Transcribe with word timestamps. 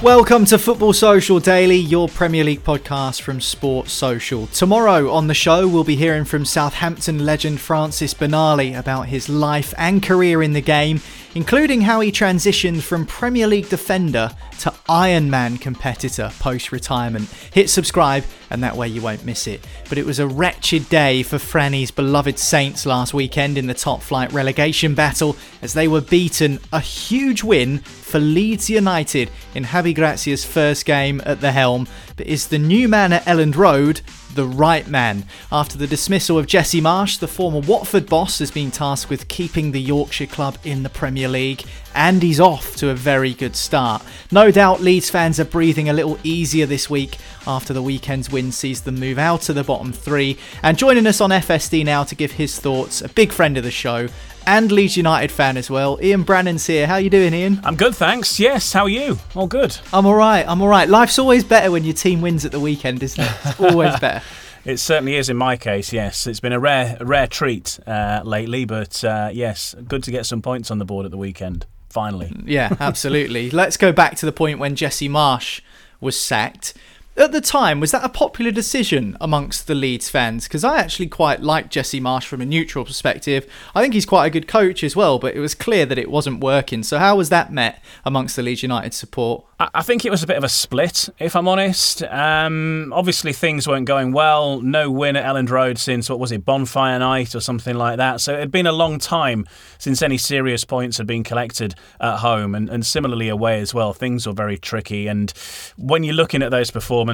Welcome 0.00 0.44
to 0.44 0.58
Football 0.58 0.92
Social 0.92 1.40
Daily, 1.40 1.74
your 1.76 2.08
Premier 2.08 2.44
League 2.44 2.62
podcast 2.62 3.20
from 3.20 3.40
Sports 3.40 3.90
Social. 3.90 4.46
Tomorrow 4.46 5.10
on 5.10 5.26
the 5.26 5.34
show, 5.34 5.66
we'll 5.66 5.82
be 5.82 5.96
hearing 5.96 6.24
from 6.24 6.44
Southampton 6.44 7.26
legend 7.26 7.60
Francis 7.60 8.14
Benali 8.14 8.78
about 8.78 9.08
his 9.08 9.28
life 9.28 9.74
and 9.76 10.00
career 10.00 10.40
in 10.40 10.52
the 10.52 10.60
game, 10.60 11.00
including 11.38 11.80
how 11.80 12.00
he 12.00 12.10
transitioned 12.10 12.82
from 12.82 13.06
Premier 13.06 13.46
League 13.46 13.68
defender 13.68 14.28
to 14.58 14.70
Ironman 14.88 15.60
competitor 15.60 16.32
post 16.40 16.72
retirement. 16.72 17.28
Hit 17.52 17.70
subscribe, 17.70 18.24
and 18.50 18.60
that 18.64 18.74
way 18.74 18.88
you 18.88 19.00
won't 19.00 19.24
miss 19.24 19.46
it. 19.46 19.64
But 19.88 19.98
it 19.98 20.04
was 20.04 20.18
a 20.18 20.26
wretched 20.26 20.88
day 20.88 21.22
for 21.22 21.36
Franny's 21.36 21.92
beloved 21.92 22.40
Saints 22.40 22.86
last 22.86 23.14
weekend 23.14 23.56
in 23.56 23.68
the 23.68 23.72
top 23.72 24.02
flight 24.02 24.32
relegation 24.32 24.96
battle 24.96 25.36
as 25.62 25.74
they 25.74 25.86
were 25.86 26.00
beaten 26.00 26.58
a 26.72 26.80
huge 26.80 27.44
win 27.44 27.78
for 27.78 28.18
Leeds 28.18 28.68
United 28.68 29.30
in 29.54 29.62
Javi 29.62 29.94
Gracia's 29.94 30.44
first 30.44 30.86
game 30.86 31.22
at 31.24 31.40
the 31.40 31.52
helm. 31.52 31.86
But 32.16 32.26
is 32.26 32.48
the 32.48 32.58
new 32.58 32.88
man 32.88 33.12
at 33.12 33.22
Elland 33.26 33.54
Road 33.54 34.00
the 34.34 34.46
right 34.46 34.86
man? 34.86 35.24
After 35.50 35.78
the 35.78 35.86
dismissal 35.86 36.38
of 36.38 36.46
Jesse 36.46 36.80
Marsch, 36.80 37.18
the 37.18 37.28
former 37.28 37.60
Watford 37.60 38.06
boss 38.06 38.38
has 38.38 38.50
been 38.50 38.70
tasked 38.70 39.10
with 39.10 39.28
keeping 39.28 39.72
the 39.72 39.80
Yorkshire 39.80 40.26
club 40.26 40.58
in 40.64 40.82
the 40.82 40.88
Premier 40.88 41.28
League, 41.28 41.64
and 41.94 42.22
he's 42.22 42.40
off 42.40 42.76
to 42.76 42.90
a 42.90 42.94
very 42.94 43.34
good 43.34 43.56
start. 43.56 44.02
No 44.30 44.50
doubt 44.50 44.80
Leeds 44.80 45.10
fans 45.10 45.40
are 45.40 45.44
breathing 45.44 45.88
a 45.88 45.92
little 45.92 46.18
easier 46.22 46.66
this 46.66 46.88
week 46.88 47.16
after 47.46 47.72
the 47.72 47.82
weekend's 47.82 48.30
win 48.30 48.52
sees 48.52 48.82
them 48.82 49.00
move 49.00 49.18
out 49.18 49.48
of 49.48 49.54
the 49.54 49.64
bottom 49.64 49.92
three. 49.92 50.36
And 50.62 50.78
joining 50.78 51.06
us 51.06 51.20
on 51.20 51.30
FSD 51.30 51.84
now 51.84 52.04
to 52.04 52.14
give 52.14 52.32
his 52.32 52.58
thoughts, 52.58 53.00
a 53.00 53.08
big 53.08 53.32
friend 53.32 53.56
of 53.56 53.64
the 53.64 53.70
show, 53.70 54.08
and 54.48 54.72
Leeds 54.72 54.96
United 54.96 55.30
fan 55.30 55.58
as 55.58 55.68
well. 55.68 55.98
Ian 56.02 56.24
Brannan's 56.24 56.66
here. 56.66 56.86
How 56.86 56.96
you 56.96 57.10
doing, 57.10 57.34
Ian? 57.34 57.60
I'm 57.64 57.76
good, 57.76 57.94
thanks. 57.94 58.40
Yes, 58.40 58.72
how 58.72 58.84
are 58.84 58.88
you? 58.88 59.18
All 59.34 59.46
good. 59.46 59.76
I'm 59.92 60.06
all 60.06 60.14
right. 60.14 60.42
I'm 60.48 60.62
all 60.62 60.68
right. 60.68 60.88
Life's 60.88 61.18
always 61.18 61.44
better 61.44 61.70
when 61.70 61.84
your 61.84 61.92
team 61.92 62.22
wins 62.22 62.46
at 62.46 62.52
the 62.52 62.58
weekend, 62.58 63.02
isn't 63.02 63.22
it? 63.22 63.30
It's 63.44 63.60
always 63.60 63.94
better. 64.00 64.24
It 64.64 64.78
certainly 64.78 65.16
is 65.16 65.28
in 65.28 65.36
my 65.36 65.58
case. 65.58 65.92
Yes, 65.92 66.26
it's 66.26 66.40
been 66.40 66.54
a 66.54 66.58
rare, 66.58 66.96
a 66.98 67.04
rare 67.04 67.26
treat 67.26 67.78
uh, 67.86 68.22
lately, 68.24 68.64
but 68.64 69.04
uh, 69.04 69.28
yes, 69.30 69.74
good 69.86 70.02
to 70.04 70.10
get 70.10 70.24
some 70.24 70.40
points 70.40 70.70
on 70.70 70.78
the 70.78 70.86
board 70.86 71.04
at 71.04 71.10
the 71.10 71.18
weekend. 71.18 71.66
Finally. 71.90 72.34
Yeah, 72.46 72.74
absolutely. 72.80 73.50
Let's 73.50 73.76
go 73.76 73.92
back 73.92 74.16
to 74.16 74.26
the 74.26 74.32
point 74.32 74.58
when 74.58 74.76
Jesse 74.76 75.10
Marsch 75.10 75.60
was 76.00 76.18
sacked. 76.18 76.72
At 77.18 77.32
the 77.32 77.40
time, 77.40 77.80
was 77.80 77.90
that 77.90 78.04
a 78.04 78.08
popular 78.08 78.52
decision 78.52 79.16
amongst 79.20 79.66
the 79.66 79.74
Leeds 79.74 80.08
fans? 80.08 80.44
Because 80.44 80.62
I 80.62 80.78
actually 80.78 81.08
quite 81.08 81.42
like 81.42 81.68
Jesse 81.68 82.00
Marsch 82.00 82.22
from 82.22 82.40
a 82.40 82.46
neutral 82.46 82.84
perspective. 82.84 83.44
I 83.74 83.82
think 83.82 83.92
he's 83.92 84.06
quite 84.06 84.26
a 84.26 84.30
good 84.30 84.46
coach 84.46 84.84
as 84.84 84.94
well, 84.94 85.18
but 85.18 85.34
it 85.34 85.40
was 85.40 85.52
clear 85.52 85.84
that 85.84 85.98
it 85.98 86.12
wasn't 86.12 86.38
working. 86.38 86.84
So, 86.84 86.96
how 87.00 87.16
was 87.16 87.28
that 87.30 87.52
met 87.52 87.82
amongst 88.04 88.36
the 88.36 88.42
Leeds 88.42 88.62
United 88.62 88.94
support? 88.94 89.44
I 89.58 89.82
think 89.82 90.04
it 90.04 90.10
was 90.10 90.22
a 90.22 90.26
bit 90.28 90.36
of 90.36 90.44
a 90.44 90.48
split, 90.48 91.08
if 91.18 91.34
I'm 91.34 91.48
honest. 91.48 92.04
Um, 92.04 92.92
obviously, 92.94 93.32
things 93.32 93.66
weren't 93.66 93.86
going 93.86 94.12
well. 94.12 94.60
No 94.60 94.88
win 94.88 95.16
at 95.16 95.24
Elland 95.24 95.50
Road 95.50 95.78
since, 95.78 96.08
what 96.08 96.20
was 96.20 96.30
it, 96.30 96.44
Bonfire 96.44 97.00
Night 97.00 97.34
or 97.34 97.40
something 97.40 97.74
like 97.74 97.96
that. 97.96 98.20
So 98.20 98.34
it 98.34 98.38
had 98.38 98.52
been 98.52 98.68
a 98.68 98.72
long 98.72 99.00
time 99.00 99.44
since 99.78 100.00
any 100.00 100.18
serious 100.18 100.64
points 100.64 100.98
had 100.98 101.08
been 101.08 101.24
collected 101.24 101.74
at 102.00 102.18
home 102.18 102.54
and, 102.54 102.68
and 102.68 102.86
similarly 102.86 103.28
away 103.28 103.60
as 103.60 103.74
well. 103.74 103.92
Things 103.92 104.28
were 104.28 104.32
very 104.32 104.58
tricky. 104.58 105.08
And 105.08 105.32
when 105.76 106.04
you're 106.04 106.14
looking 106.14 106.44
at 106.44 106.52
those 106.52 106.70
performances, 106.70 107.07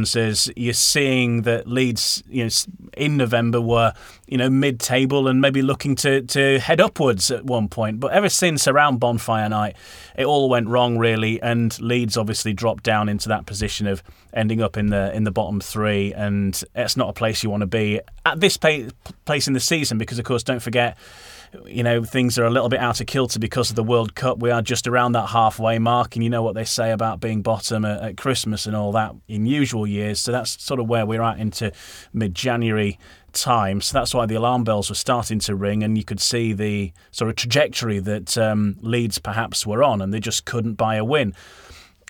you're 0.57 0.73
seeing 0.73 1.43
that 1.43 1.69
Leeds 1.69 2.23
you 2.29 2.45
know, 2.45 2.51
in 2.97 3.17
November 3.17 3.61
were 3.61 3.93
you 4.27 4.39
know 4.39 4.51
mid-table 4.51 5.29
and 5.29 5.41
maybe 5.41 5.63
looking 5.63 5.95
to, 5.97 6.23
to 6.23 6.59
head 6.59 6.81
upwards 6.81 7.31
at 7.31 7.45
one 7.45 7.69
point. 7.69 8.01
But 8.01 8.13
ever 8.13 8.29
since 8.29 8.67
around 8.67 8.99
Bonfire 8.99 9.49
Night, 9.49 9.77
it 10.17 10.25
all 10.25 10.49
went 10.49 10.69
wrong 10.69 10.99
really, 10.99 11.41
and 11.41 11.79
Leeds 11.81 12.17
obviously 12.17 12.53
dropped 12.53 12.83
down 12.83 13.09
into 13.09 13.29
that 13.29 13.47
position 13.47 13.87
of 13.87 14.03
ending 14.33 14.61
up 14.61 14.77
in 14.77 14.87
the 14.87 15.15
in 15.15 15.25
the 15.25 15.31
bottom 15.31 15.61
three, 15.61 16.13
and 16.13 16.63
it's 16.75 16.97
not 16.97 17.09
a 17.11 17.13
place 17.13 17.43
you 17.43 17.51
want 17.51 17.61
to 17.61 17.67
be 17.67 18.01
at 18.27 18.41
this 18.41 18.57
place 18.57 19.47
in 19.47 19.53
the 19.53 19.61
season 19.61 19.99
because, 19.99 20.19
of 20.19 20.25
course, 20.25 20.43
don't 20.43 20.63
forget. 20.63 20.97
You 21.67 21.83
know, 21.83 22.05
things 22.05 22.39
are 22.39 22.45
a 22.45 22.51
little 22.51 22.69
bit 22.69 22.81
out 22.81 23.01
of 23.01 23.07
kilter 23.07 23.39
because 23.39 23.71
of 23.71 23.77
the 23.77 23.83
World 23.83 24.15
Cup. 24.15 24.39
We 24.39 24.51
are 24.51 24.63
just 24.63 24.87
around 24.87 25.13
that 25.13 25.29
halfway 25.29 25.79
mark, 25.79 26.17
and 26.17 26.25
you 26.25 26.31
know 26.31 26.43
what 26.43 26.55
they 26.55 26.65
say 26.65 26.91
about 26.91 27.21
being 27.21 27.43
bottom 27.43 27.85
at, 27.85 28.03
at 28.03 28.17
Christmas 28.17 28.67
and 28.67 28.75
all 28.75 28.93
that 28.93 29.15
in 29.29 29.47
usual 29.47 29.87
years. 29.87 30.21
So 30.21 30.33
that's 30.33 30.63
sort 30.63 30.81
of 30.81 30.89
where 30.89 31.07
we're 31.07 31.23
at 31.23 31.39
into 31.39 31.73
mid 32.13 32.35
January 32.35 32.99
time. 33.33 33.81
So 33.81 33.99
that's 33.99 34.15
why 34.15 34.27
the 34.27 34.35
alarm 34.35 34.65
bells 34.65 34.89
were 34.89 34.97
starting 34.97 35.39
to 35.41 35.55
ring, 35.55 35.83
and 35.83 35.97
you 35.97 36.05
could 36.05 36.21
see 36.21 36.53
the 36.53 36.93
sort 37.11 37.31
of 37.31 37.37
trajectory 37.37 37.99
that 38.01 38.37
um, 38.37 38.77
Leeds 38.81 39.19
perhaps 39.19 39.67
were 39.67 39.83
on, 39.83 40.01
and 40.01 40.13
they 40.13 40.21
just 40.21 40.45
couldn't 40.45 40.75
buy 40.75 40.97
a 40.97 41.05
win. 41.05 41.35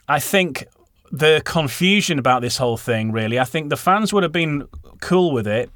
I 0.09 0.21
think 0.21 0.67
the 1.11 1.43
confusion 1.45 2.19
about 2.19 2.43
this 2.43 2.57
whole 2.57 2.77
thing, 2.77 3.13
really, 3.13 3.39
I 3.39 3.45
think 3.45 3.69
the 3.69 3.77
fans 3.77 4.13
would 4.13 4.23
have 4.23 4.33
been 4.33 4.69
cool 5.01 5.33
with 5.33 5.47
it, 5.47 5.71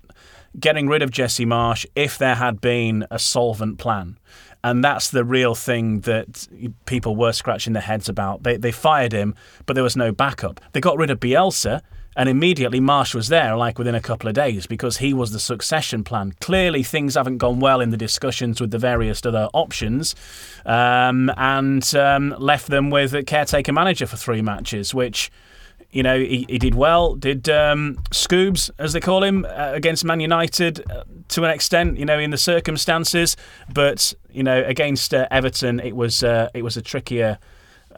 getting 0.59 0.89
rid 0.89 1.03
of 1.03 1.11
Jesse 1.11 1.47
Marsch 1.47 1.87
if 1.95 2.19
there 2.19 2.37
had 2.37 2.61
been 2.61 3.07
a 3.11 3.19
solvent 3.19 3.79
plan. 3.79 4.19
And 4.65 4.83
that's 4.83 5.11
the 5.11 5.25
real 5.25 5.55
thing 5.55 6.01
that 6.01 6.49
people 6.87 7.15
were 7.15 7.33
scratching 7.33 7.75
their 7.75 7.83
heads 7.83 8.09
about. 8.09 8.43
They, 8.43 8.57
they 8.57 8.73
fired 8.73 9.13
him, 9.13 9.35
but 9.67 9.75
there 9.75 9.85
was 9.85 9.97
no 9.97 10.11
backup. 10.11 10.61
They 10.73 10.81
got 10.81 10.99
rid 10.99 11.11
of 11.11 11.21
Bielsa, 11.21 11.81
and 12.17 12.29
immediately 12.29 12.81
Marsch 12.81 13.15
was 13.15 13.29
there, 13.29 13.57
like 13.57 13.79
within 13.79 13.95
a 13.95 14.01
couple 14.01 14.29
of 14.29 14.35
days, 14.35 14.67
because 14.67 14.97
he 14.97 15.15
was 15.15 15.31
the 15.31 15.39
succession 15.39 16.03
plan. 16.03 16.35
Clearly, 16.41 16.83
things 16.83 17.15
haven't 17.15 17.39
gone 17.39 17.61
well 17.61 17.81
in 17.81 17.91
the 17.91 17.97
discussions 17.97 18.61
with 18.61 18.73
the 18.73 18.79
various 18.79 19.25
other 19.25 19.49
options, 19.55 20.17
um, 20.67 21.31
and 21.37 21.95
um, 21.95 22.35
left 22.39 22.67
them 22.67 22.91
with 22.91 23.15
a 23.15 23.23
caretaker 23.23 23.73
manager 23.73 24.07
for 24.07 24.17
three 24.17 24.43
matches, 24.43 24.93
which. 24.93 25.31
You 25.91 26.03
know, 26.03 26.19
he, 26.19 26.45
he 26.49 26.59
did 26.59 26.75
well. 26.75 27.15
Did 27.15 27.49
um, 27.49 27.97
Scoobs, 28.11 28.71
as 28.79 28.93
they 28.93 29.01
call 29.01 29.25
him, 29.25 29.47
uh, 29.47 29.73
against 29.73 30.05
Man 30.05 30.21
United 30.21 30.85
uh, 30.91 31.05
to 31.29 31.45
an 31.45 31.51
extent. 31.51 31.99
You 31.99 32.05
know, 32.05 32.19
in 32.19 32.31
the 32.31 32.39
circumstances, 32.39 33.37
but 33.73 34.13
you 34.31 34.43
know, 34.43 34.63
against 34.65 35.15
uh, 35.15 35.27
Everton, 35.31 35.81
it 35.81 35.97
was 35.97 36.23
uh, 36.23 36.51
it 36.53 36.63
was 36.63 36.77
a 36.77 36.83
trickier 36.83 37.39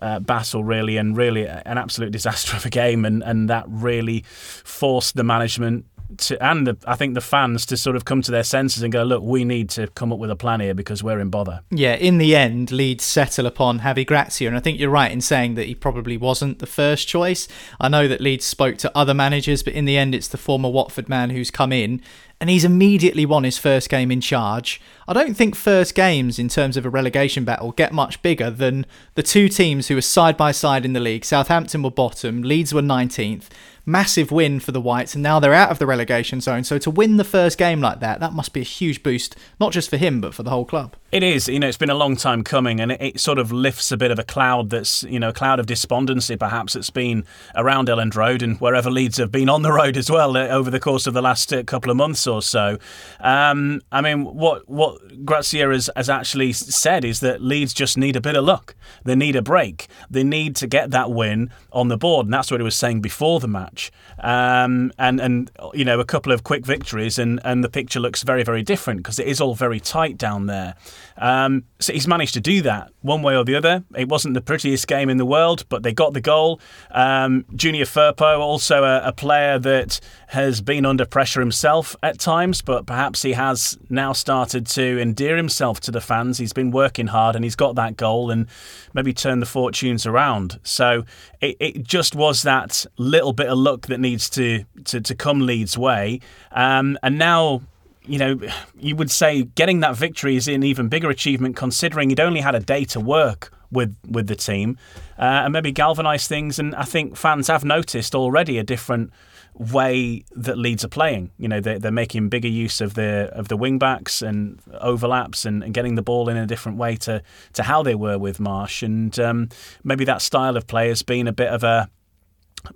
uh, 0.00 0.20
battle, 0.20 0.64
really, 0.64 0.96
and 0.96 1.16
really 1.16 1.46
an 1.46 1.78
absolute 1.78 2.10
disaster 2.10 2.56
of 2.56 2.64
a 2.64 2.70
game. 2.70 3.04
And, 3.04 3.22
and 3.22 3.50
that 3.50 3.64
really 3.69 4.25
forced 4.26 5.16
the 5.16 5.25
management 5.25 5.87
to, 6.19 6.45
and 6.45 6.67
the, 6.67 6.77
I 6.87 6.97
think 6.97 7.15
the 7.15 7.21
fans 7.21 7.67
to 7.67 7.77
sort 7.77 7.97
of 7.97 8.05
come 8.05 8.23
to 8.23 8.31
their 8.31 8.45
senses 8.45 8.83
and 8.83 8.93
go, 8.93 9.03
look, 9.03 9.23
we 9.23 9.45
need 9.45 9.71
to 9.71 9.87
come 9.89 10.12
up 10.12 10.19
with 10.19 10.31
a 10.31 10.37
plan 10.37 10.61
here 10.61 10.75
because 10.75 11.03
we're 11.03 11.19
in 11.19 11.31
bother. 11.31 11.62
Yeah, 11.71 11.95
in 11.95 12.19
the 12.19 12.37
end, 12.37 12.71
Leeds 12.71 13.05
settle 13.05 13.47
upon 13.47 13.81
Javi 13.81 14.07
Gracia, 14.07 14.47
and 14.47 14.57
I 14.57 14.61
think 14.61 14.79
you're 14.79 14.91
right 14.91 15.11
in 15.11 15.21
saying 15.21 15.55
that 15.55 15.67
he 15.67 15.75
probably 15.75 16.17
wasn't 16.17 16.59
the 16.59 16.67
first 16.67 17.09
choice. 17.09 17.49
I 17.81 17.89
know 17.89 18.09
that 18.09 18.21
Leeds 18.21 18.45
spoke 18.45 18.79
to 18.79 18.97
other 18.97 19.15
managers, 19.15 19.62
but 19.62 19.75
in 19.75 19.85
the 19.85 19.97
end, 19.97 20.15
it's 20.15 20.29
the 20.29 20.39
former 20.39 20.69
Watford 20.69 21.09
man 21.09 21.31
who's 21.31 21.51
come 21.51 21.73
in, 21.73 22.03
and 22.41 22.49
he's 22.49 22.65
immediately 22.65 23.27
won 23.27 23.45
his 23.45 23.59
first 23.59 23.91
game 23.91 24.11
in 24.11 24.21
charge. 24.21 24.81
I 25.07 25.12
don't 25.12 25.35
think 25.35 25.55
first 25.55 25.95
games 25.95 26.39
in 26.39 26.49
terms 26.49 26.77
of 26.77 26.87
a 26.87 26.91
relegation 26.91 27.45
battle 27.45 27.73
get 27.73 27.93
much 27.93 28.23
bigger 28.23 28.51
than 28.51 28.87
the 29.15 29.23
two 29.23 29.49
teams 29.49 29.89
who 29.89 29.95
were 29.95 30.01
side 30.01 30.37
by 30.37 30.53
side 30.53 30.85
in 30.87 30.95
the 30.95 31.01
league. 31.01 31.25
Southampton 31.25 31.83
were 31.83 31.91
bottom, 31.91 32.43
Leeds 32.43 32.73
were 32.73 32.81
19th 32.81 33.49
massive 33.90 34.31
win 34.31 34.60
for 34.60 34.72
the 34.72 34.81
Whites, 34.81 35.14
and 35.14 35.22
now 35.22 35.40
they're 35.40 35.54
out 35.54 35.70
of 35.70 35.78
the 35.78 35.87
relegation 35.87 36.40
zone. 36.40 36.64
So 36.64 36.78
to 36.78 36.90
win 36.90 37.16
the 37.16 37.25
first 37.25 37.58
game 37.58 37.81
like 37.81 38.00
that, 38.00 38.20
that 38.20 38.32
must 38.32 38.52
be 38.52 38.60
a 38.60 38.64
huge 38.64 39.02
boost, 39.02 39.37
not 39.58 39.72
just 39.72 39.90
for 39.90 39.96
him, 39.96 40.20
but 40.20 40.34
for 40.34 40.42
the 40.42 40.50
whole 40.50 40.64
club. 40.64 40.96
It 41.12 41.25
is. 41.25 41.49
You 41.49 41.59
know, 41.59 41.67
it's 41.67 41.77
been 41.77 41.91
a 41.91 41.95
long 41.97 42.15
time 42.15 42.45
coming, 42.45 42.79
and 42.81 42.93
it, 42.93 43.03
it, 43.03 43.21
sort 43.21 43.41
of 43.41 43.51
lifts 43.51 43.91
a 43.91 43.97
bit 43.97 44.12
of 44.12 44.21
a 44.21 44.23
cloud 44.23 44.71
that's, 44.71 45.03
you 45.03 45.19
know, 45.19 45.31
a 45.31 45.33
cloud 45.33 45.59
of 45.59 45.67
despondency 45.67 46.37
perhaps 46.37 46.75
that's 46.75 46.91
been 46.91 47.25
around 47.57 47.89
Elland 47.89 48.15
Road 48.15 48.43
and 48.43 48.61
wherever 48.61 48.93
Leeds 48.93 49.17
have 49.17 49.33
been 49.33 49.49
on 49.49 49.62
the 49.62 49.73
road 49.73 49.97
as 49.97 50.09
well 50.09 50.37
uh, 50.37 50.47
over 50.47 50.71
the 50.71 50.79
course 50.79 51.09
of 51.09 51.15
the 51.15 51.21
last 51.21 51.53
uh, 51.53 51.65
couple 51.65 51.91
of 51.91 51.97
months 51.97 52.29
or 52.29 52.41
so. 52.41 52.79
Um, 53.19 53.83
I 53.91 54.01
mean, 54.01 54.25
what 54.25 54.69
what 54.69 55.25
Gracia 55.25 55.69
has, 55.69 55.91
has 55.97 56.09
actually 56.09 56.53
said 56.53 57.05
is 57.05 57.19
that 57.21 57.43
Leeds 57.43 57.75
just 57.75 57.99
need 57.99 58.15
a 58.15 58.21
bit 58.21 58.37
of 58.37 58.45
luck. 58.45 58.77
They 59.05 59.17
need 59.17 59.35
a 59.35 59.43
break. 59.43 59.89
They 60.09 60.23
need 60.23 60.55
to 60.57 60.69
get 60.69 60.93
that 60.93 61.11
win 61.11 61.51
on 61.73 61.89
the 61.89 61.97
board, 61.97 62.27
and 62.27 62.35
that's 62.35 62.53
what 62.53 62.61
he 62.61 62.65
was 62.65 62.77
saying 62.77 63.01
before 63.01 63.41
the 63.41 63.49
match. 63.49 63.91
Um, 64.21 64.93
and 64.97 65.21
and 65.21 65.51
you 65.75 65.85
know, 65.85 65.99
a 65.99 66.05
couple 66.05 66.31
of 66.31 66.45
quick 66.45 66.65
victories, 66.65 67.19
and 67.19 67.41
and 67.45 67.65
the 67.65 67.69
picture 67.69 67.99
looks 67.99 68.23
very 68.23 68.45
very 68.45 68.62
different 68.62 69.01
because 69.01 69.19
it 69.19 69.27
is 69.27 69.41
all 69.41 69.57
very 69.57 69.81
tight 69.81 70.17
down 70.17 70.47
there. 70.47 70.77
Um, 71.17 71.64
so 71.79 71.93
he's 71.93 72.06
managed 72.06 72.35
to 72.35 72.41
do 72.41 72.62
that 72.62 72.93
one 73.02 73.23
way 73.23 73.37
or 73.37 73.44
the 73.44 73.55
other. 73.55 73.85
It 73.97 74.08
wasn't 74.08 74.35
the 74.35 74.41
prettiest 74.41 74.87
game 74.87 75.08
in 75.08 75.17
the 75.17 75.25
world, 75.25 75.64
but 75.69 75.82
they 75.82 75.93
got 75.93 76.12
the 76.12 76.20
goal. 76.20 76.61
Um, 76.91 77.44
Junior 77.55 77.85
Firpo, 77.85 78.38
also 78.38 78.85
a, 78.85 79.08
a, 79.08 79.12
player 79.12 79.58
that 79.58 80.00
has 80.29 80.61
been 80.61 80.87
under 80.87 81.05
pressure 81.05 81.41
himself 81.41 81.97
at 82.02 82.19
times, 82.19 82.62
but 82.62 82.87
perhaps 82.87 83.23
he 83.23 83.32
has 83.32 83.79
now 83.88 84.12
started 84.12 84.67
to 84.69 85.00
endear 85.00 85.37
himself 85.37 85.81
to 85.81 85.91
the 85.91 86.00
fans. 86.00 86.38
He's 86.38 86.52
been 86.52 86.70
working 86.70 87.08
hard 87.08 87.37
and 87.37 87.44
he's 87.44 87.56
got 87.56 87.75
that 87.75 87.97
goal 87.97 88.31
and 88.31 88.47
maybe 88.94 89.12
turned 89.12 89.43
the 89.43 89.47
fortunes 89.47 90.06
around. 90.06 90.58
So 90.62 91.05
it, 91.41 91.56
it 91.58 91.82
just 91.85 92.14
was 92.14 92.43
that 92.43 92.87
little 92.97 93.32
bit 93.32 93.49
of 93.49 93.58
luck 93.58 93.87
that 93.87 94.00
needs 94.00 94.31
to, 94.31 94.64
to, 94.85 95.00
to 95.00 95.14
come 95.14 95.41
Leeds' 95.41 95.76
way. 95.76 96.20
Um, 96.52 96.99
and 97.02 97.19
now 97.19 97.62
you 98.05 98.19
know, 98.19 98.41
you 98.79 98.97
would 98.97 99.11
say 99.11 99.43
getting 99.43 99.81
that 99.81 99.97
victory 99.97 100.37
is 100.37 100.49
an 100.49 100.62
even 100.62 100.88
bigger 100.88 101.11
achievement 101.11 101.56
considering 101.56 102.08
he'd 102.08 102.20
only 102.20 102.41
had 102.41 102.55
a 102.55 102.61
day 102.61 102.85
to 102.87 103.00
work 103.00 103.52
with 103.70 103.97
with 104.08 104.26
the 104.26 104.35
team 104.35 104.76
uh, 105.19 105.43
and 105.44 105.52
maybe 105.52 105.70
galvanise 105.73 106.26
things. 106.26 106.58
And 106.58 106.75
I 106.75 106.85
think 106.85 107.17
fans 107.17 107.49
have 107.49 107.64
noticed 107.64 108.14
already 108.14 108.58
a 108.58 108.64
different 108.64 109.12
way 109.55 110.25
that 110.32 110.56
Leeds 110.56 110.85
are 110.85 110.88
playing. 110.88 111.31
You 111.37 111.49
know, 111.49 111.61
they're, 111.61 111.79
they're 111.79 111.93
making 111.93 112.31
bigger 112.31 112.49
use 112.49 112.81
of 112.81 112.94
the 112.94 113.31
of 113.32 113.49
the 113.49 113.56
wing 113.56 113.79
backs 113.79 114.23
and 114.23 114.61
overlaps 114.81 115.44
and, 115.44 115.62
and, 115.62 115.75
getting 115.75 115.94
the 115.94 116.02
ball 116.02 116.29
in 116.29 116.37
a 116.37 116.47
different 116.47 116.79
way 116.79 116.97
to 116.97 117.23
to 117.52 117.62
how 117.62 117.82
they 117.82 117.94
were 117.94 118.19
with 118.19 118.38
Marsch. 118.38 118.82
And 118.82 119.19
um, 119.19 119.49
maybe 119.85 120.05
that 120.06 120.23
style 120.23 120.56
of 120.56 120.67
play 120.67 120.88
has 120.88 121.02
been 121.02 121.29
a 121.29 121.32
bit 121.32 121.49
of 121.49 121.62
a 121.62 121.91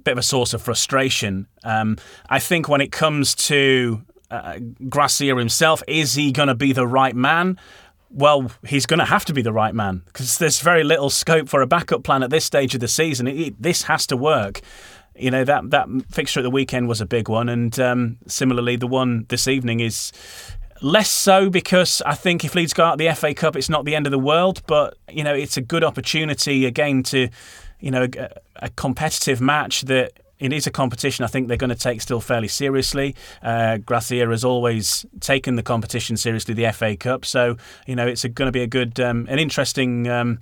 bit 0.02 0.12
of 0.12 0.18
a 0.18 0.22
source 0.22 0.54
of 0.54 0.62
frustration. 0.62 1.46
Um, 1.62 1.96
I 2.28 2.38
think 2.38 2.68
when 2.68 2.80
it 2.80 2.92
comes 2.92 3.34
to 3.34 4.02
uh, 4.34 4.58
Gracia 4.88 5.36
himself, 5.36 5.82
is 5.86 6.14
he 6.14 6.32
going 6.32 6.48
to 6.48 6.54
be 6.54 6.72
the 6.72 6.86
right 6.86 7.14
man? 7.14 7.58
Well, 8.10 8.50
he's 8.66 8.86
going 8.86 9.00
to 9.00 9.04
have 9.04 9.24
to 9.26 9.32
be 9.32 9.42
the 9.42 9.52
right 9.52 9.74
man 9.74 10.02
because 10.06 10.38
there's 10.38 10.60
very 10.60 10.84
little 10.84 11.10
scope 11.10 11.48
for 11.48 11.62
a 11.62 11.66
backup 11.66 12.04
plan 12.04 12.22
at 12.22 12.30
this 12.30 12.44
stage 12.44 12.74
of 12.74 12.80
the 12.80 12.88
season. 12.88 13.26
It, 13.26 13.38
it, 13.38 13.62
this 13.62 13.82
has 13.82 14.06
to 14.08 14.16
work. 14.16 14.60
You 15.16 15.30
know 15.30 15.44
that 15.44 15.70
that 15.70 15.88
fixture 16.10 16.40
at 16.40 16.42
the 16.42 16.50
weekend 16.50 16.88
was 16.88 17.00
a 17.00 17.06
big 17.06 17.28
one, 17.28 17.48
and 17.48 17.78
um, 17.78 18.18
similarly, 18.26 18.74
the 18.74 18.88
one 18.88 19.26
this 19.28 19.46
evening 19.46 19.78
is 19.78 20.12
less 20.80 21.10
so 21.10 21.48
because 21.48 22.02
I 22.04 22.14
think 22.14 22.44
if 22.44 22.54
Leeds 22.54 22.72
go 22.72 22.84
out 22.84 22.98
the 22.98 23.12
FA 23.14 23.32
Cup, 23.32 23.54
it's 23.56 23.68
not 23.68 23.84
the 23.84 23.94
end 23.94 24.06
of 24.06 24.10
the 24.10 24.18
world. 24.18 24.62
But 24.66 24.96
you 25.08 25.22
know, 25.22 25.34
it's 25.34 25.56
a 25.56 25.60
good 25.60 25.84
opportunity 25.84 26.66
again 26.66 27.02
to, 27.04 27.28
you 27.80 27.90
know, 27.90 28.08
a, 28.18 28.28
a 28.56 28.70
competitive 28.70 29.40
match 29.40 29.82
that 29.82 30.12
it 30.38 30.52
is 30.52 30.66
a 30.66 30.70
competition 30.70 31.24
I 31.24 31.28
think 31.28 31.48
they're 31.48 31.56
going 31.56 31.70
to 31.70 31.76
take 31.76 32.00
still 32.00 32.20
fairly 32.20 32.48
seriously. 32.48 33.14
Uh, 33.42 33.78
Gracia 33.78 34.26
has 34.28 34.44
always 34.44 35.06
taken 35.20 35.56
the 35.56 35.62
competition 35.62 36.16
seriously, 36.16 36.54
the 36.54 36.70
FA 36.72 36.96
Cup. 36.96 37.24
So, 37.24 37.56
you 37.86 37.96
know, 37.96 38.06
it's 38.06 38.24
going 38.24 38.46
to 38.46 38.52
be 38.52 38.62
a 38.62 38.66
good, 38.66 38.98
um, 39.00 39.26
an 39.28 39.38
interesting 39.38 40.08
um, 40.08 40.40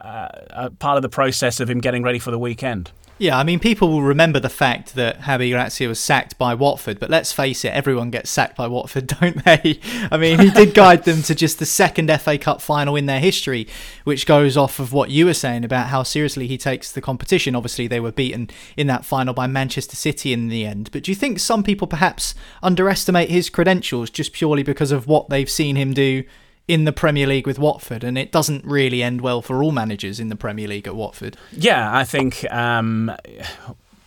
uh, 0.00 0.70
part 0.78 0.96
of 0.96 1.02
the 1.02 1.08
process 1.08 1.60
of 1.60 1.68
him 1.68 1.80
getting 1.80 2.02
ready 2.02 2.18
for 2.18 2.30
the 2.30 2.38
weekend. 2.38 2.90
Yeah, 3.16 3.38
I 3.38 3.44
mean, 3.44 3.60
people 3.60 3.90
will 3.90 4.02
remember 4.02 4.40
the 4.40 4.48
fact 4.48 4.96
that 4.96 5.20
Javi 5.20 5.52
Gracia 5.52 5.86
was 5.86 6.00
sacked 6.00 6.36
by 6.36 6.52
Watford, 6.52 6.98
but 6.98 7.10
let's 7.10 7.32
face 7.32 7.64
it, 7.64 7.68
everyone 7.68 8.10
gets 8.10 8.28
sacked 8.28 8.56
by 8.56 8.66
Watford, 8.66 9.06
don't 9.20 9.44
they? 9.44 9.78
I 10.10 10.16
mean, 10.16 10.40
he 10.40 10.50
did 10.50 10.74
guide 10.74 11.04
them 11.04 11.22
to 11.22 11.34
just 11.34 11.60
the 11.60 11.66
second 11.66 12.10
FA 12.20 12.38
Cup 12.38 12.60
final 12.60 12.96
in 12.96 13.06
their 13.06 13.20
history, 13.20 13.68
which 14.02 14.26
goes 14.26 14.56
off 14.56 14.80
of 14.80 14.92
what 14.92 15.10
you 15.10 15.26
were 15.26 15.34
saying 15.34 15.64
about 15.64 15.88
how 15.88 16.02
seriously 16.02 16.48
he 16.48 16.58
takes 16.58 16.90
the 16.90 17.00
competition. 17.00 17.54
Obviously, 17.54 17.86
they 17.86 18.00
were 18.00 18.10
beaten 18.10 18.50
in 18.76 18.88
that 18.88 19.04
final 19.04 19.32
by 19.32 19.46
Manchester 19.46 19.94
City 19.94 20.32
in 20.32 20.48
the 20.48 20.66
end. 20.66 20.90
But 20.90 21.04
do 21.04 21.12
you 21.12 21.16
think 21.16 21.38
some 21.38 21.62
people 21.62 21.86
perhaps 21.86 22.34
underestimate 22.64 23.30
his 23.30 23.48
credentials 23.48 24.10
just 24.10 24.32
purely 24.32 24.64
because 24.64 24.90
of 24.90 25.06
what 25.06 25.28
they've 25.28 25.48
seen 25.48 25.76
him 25.76 25.94
do 25.94 26.24
in 26.66 26.84
the 26.84 26.92
Premier 26.92 27.26
League 27.26 27.46
with 27.46 27.58
Watford, 27.58 28.02
and 28.02 28.16
it 28.16 28.32
doesn't 28.32 28.64
really 28.64 29.02
end 29.02 29.20
well 29.20 29.42
for 29.42 29.62
all 29.62 29.72
managers 29.72 30.18
in 30.18 30.28
the 30.28 30.36
Premier 30.36 30.66
League 30.66 30.86
at 30.86 30.96
Watford. 30.96 31.36
Yeah, 31.52 31.94
I 31.94 32.04
think 32.04 32.50
um, 32.50 33.12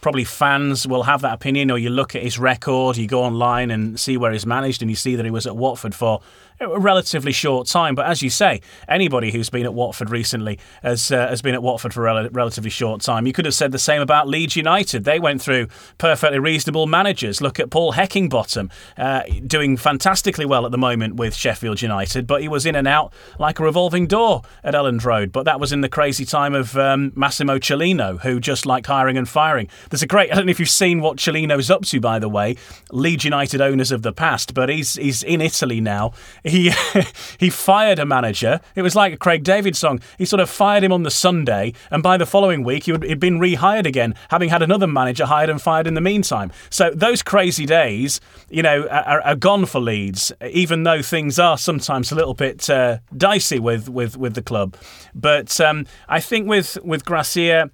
probably 0.01 0.23
fans 0.23 0.87
will 0.87 1.03
have 1.03 1.21
that 1.21 1.33
opinion, 1.33 1.69
or 1.69 1.77
you 1.77 1.89
look 1.89 2.15
at 2.15 2.23
his 2.23 2.39
record, 2.39 2.97
you 2.97 3.07
go 3.07 3.23
online 3.23 3.69
and 3.69 3.99
see 3.99 4.17
where 4.17 4.31
he's 4.31 4.45
managed, 4.45 4.81
and 4.81 4.89
you 4.89 4.95
see 4.95 5.15
that 5.15 5.25
he 5.25 5.31
was 5.31 5.45
at 5.45 5.55
Watford 5.55 5.93
for 5.93 6.21
a 6.59 6.79
relatively 6.79 7.31
short 7.31 7.67
time. 7.67 7.95
But 7.95 8.07
as 8.07 8.21
you 8.21 8.29
say, 8.29 8.61
anybody 8.87 9.31
who's 9.31 9.49
been 9.49 9.65
at 9.65 9.73
Watford 9.73 10.09
recently 10.09 10.59
has 10.81 11.11
uh, 11.11 11.27
has 11.27 11.41
been 11.41 11.53
at 11.53 11.61
Watford 11.61 11.93
for 11.93 12.07
a 12.07 12.13
rel- 12.13 12.29
relatively 12.31 12.69
short 12.69 13.01
time. 13.01 13.27
You 13.27 13.33
could 13.33 13.45
have 13.45 13.53
said 13.53 13.71
the 13.71 13.79
same 13.79 14.01
about 14.01 14.27
Leeds 14.27 14.55
United. 14.55 15.03
They 15.03 15.19
went 15.19 15.41
through 15.41 15.67
perfectly 15.97 16.39
reasonable 16.39 16.87
managers. 16.87 17.41
Look 17.41 17.59
at 17.59 17.69
Paul 17.69 17.93
Heckingbottom, 17.93 18.71
uh, 18.97 19.23
doing 19.45 19.77
fantastically 19.77 20.45
well 20.45 20.65
at 20.65 20.71
the 20.71 20.77
moment 20.77 21.15
with 21.15 21.35
Sheffield 21.35 21.81
United, 21.81 22.25
but 22.25 22.41
he 22.41 22.47
was 22.47 22.65
in 22.65 22.75
and 22.75 22.87
out 22.87 23.13
like 23.37 23.59
a 23.59 23.63
revolving 23.63 24.07
door 24.07 24.41
at 24.63 24.73
Elland 24.73 25.03
Road. 25.03 25.31
But 25.31 25.43
that 25.43 25.59
was 25.59 25.71
in 25.71 25.81
the 25.81 25.89
crazy 25.89 26.25
time 26.25 26.55
of 26.55 26.77
um, 26.77 27.11
Massimo 27.15 27.59
Cellino, 27.59 28.19
who 28.21 28.39
just 28.39 28.65
liked 28.65 28.87
hiring 28.87 29.17
and 29.17 29.29
firing. 29.29 29.69
There's 29.89 30.03
a 30.03 30.07
great. 30.07 30.31
I 30.31 30.35
don't 30.35 30.45
know 30.45 30.51
if 30.51 30.59
you've 30.59 30.69
seen 30.69 31.01
what 31.01 31.17
Cellino's 31.17 31.69
up 31.69 31.85
to, 31.85 31.99
by 31.99 32.19
the 32.19 32.29
way. 32.29 32.55
Leeds 32.91 33.25
United 33.25 33.61
owners 33.61 33.91
of 33.91 34.01
the 34.01 34.13
past, 34.13 34.53
but 34.53 34.69
he's 34.69 34.95
he's 34.95 35.21
in 35.21 35.41
Italy 35.41 35.79
now 35.79 36.13
he 36.47 36.71
he 37.39 37.49
fired 37.49 37.99
a 37.99 38.05
manager. 38.05 38.59
It 38.75 38.81
was 38.81 38.95
like 38.95 39.13
a 39.13 39.17
Craig 39.17 39.43
David 39.43 39.75
song. 39.75 39.99
He 40.17 40.25
sort 40.25 40.39
of 40.39 40.49
fired 40.49 40.83
him 40.83 40.91
on 40.91 41.03
the 41.03 41.11
Sunday, 41.11 41.73
and 41.91 42.01
by 42.01 42.17
the 42.17 42.25
following 42.25 42.63
week, 42.63 42.83
he 42.83 42.91
had 42.91 43.19
been 43.19 43.39
rehired 43.39 43.85
again, 43.85 44.15
having 44.29 44.49
had 44.49 44.61
another 44.61 44.87
manager 44.87 45.25
hired 45.25 45.49
and 45.49 45.61
fired 45.61 45.87
in 45.87 45.93
the 45.93 46.01
meantime. 46.01 46.51
So 46.69 46.91
those 46.91 47.21
crazy 47.21 47.65
days, 47.65 48.19
you 48.49 48.63
know, 48.63 48.87
are, 48.87 49.21
are 49.21 49.35
gone 49.35 49.65
for 49.65 49.79
Leeds, 49.79 50.31
even 50.49 50.83
though 50.83 51.01
things 51.01 51.39
are 51.39 51.57
sometimes 51.57 52.11
a 52.11 52.15
little 52.15 52.33
bit 52.33 52.69
uh, 52.69 52.99
dicey 53.15 53.59
with, 53.59 53.89
with, 53.89 54.17
with 54.17 54.33
the 54.33 54.41
club. 54.41 54.75
But 55.13 55.59
um, 55.59 55.85
I 56.07 56.19
think 56.19 56.47
with 56.47 56.77
with 56.83 57.05
Gracia, 57.05 57.71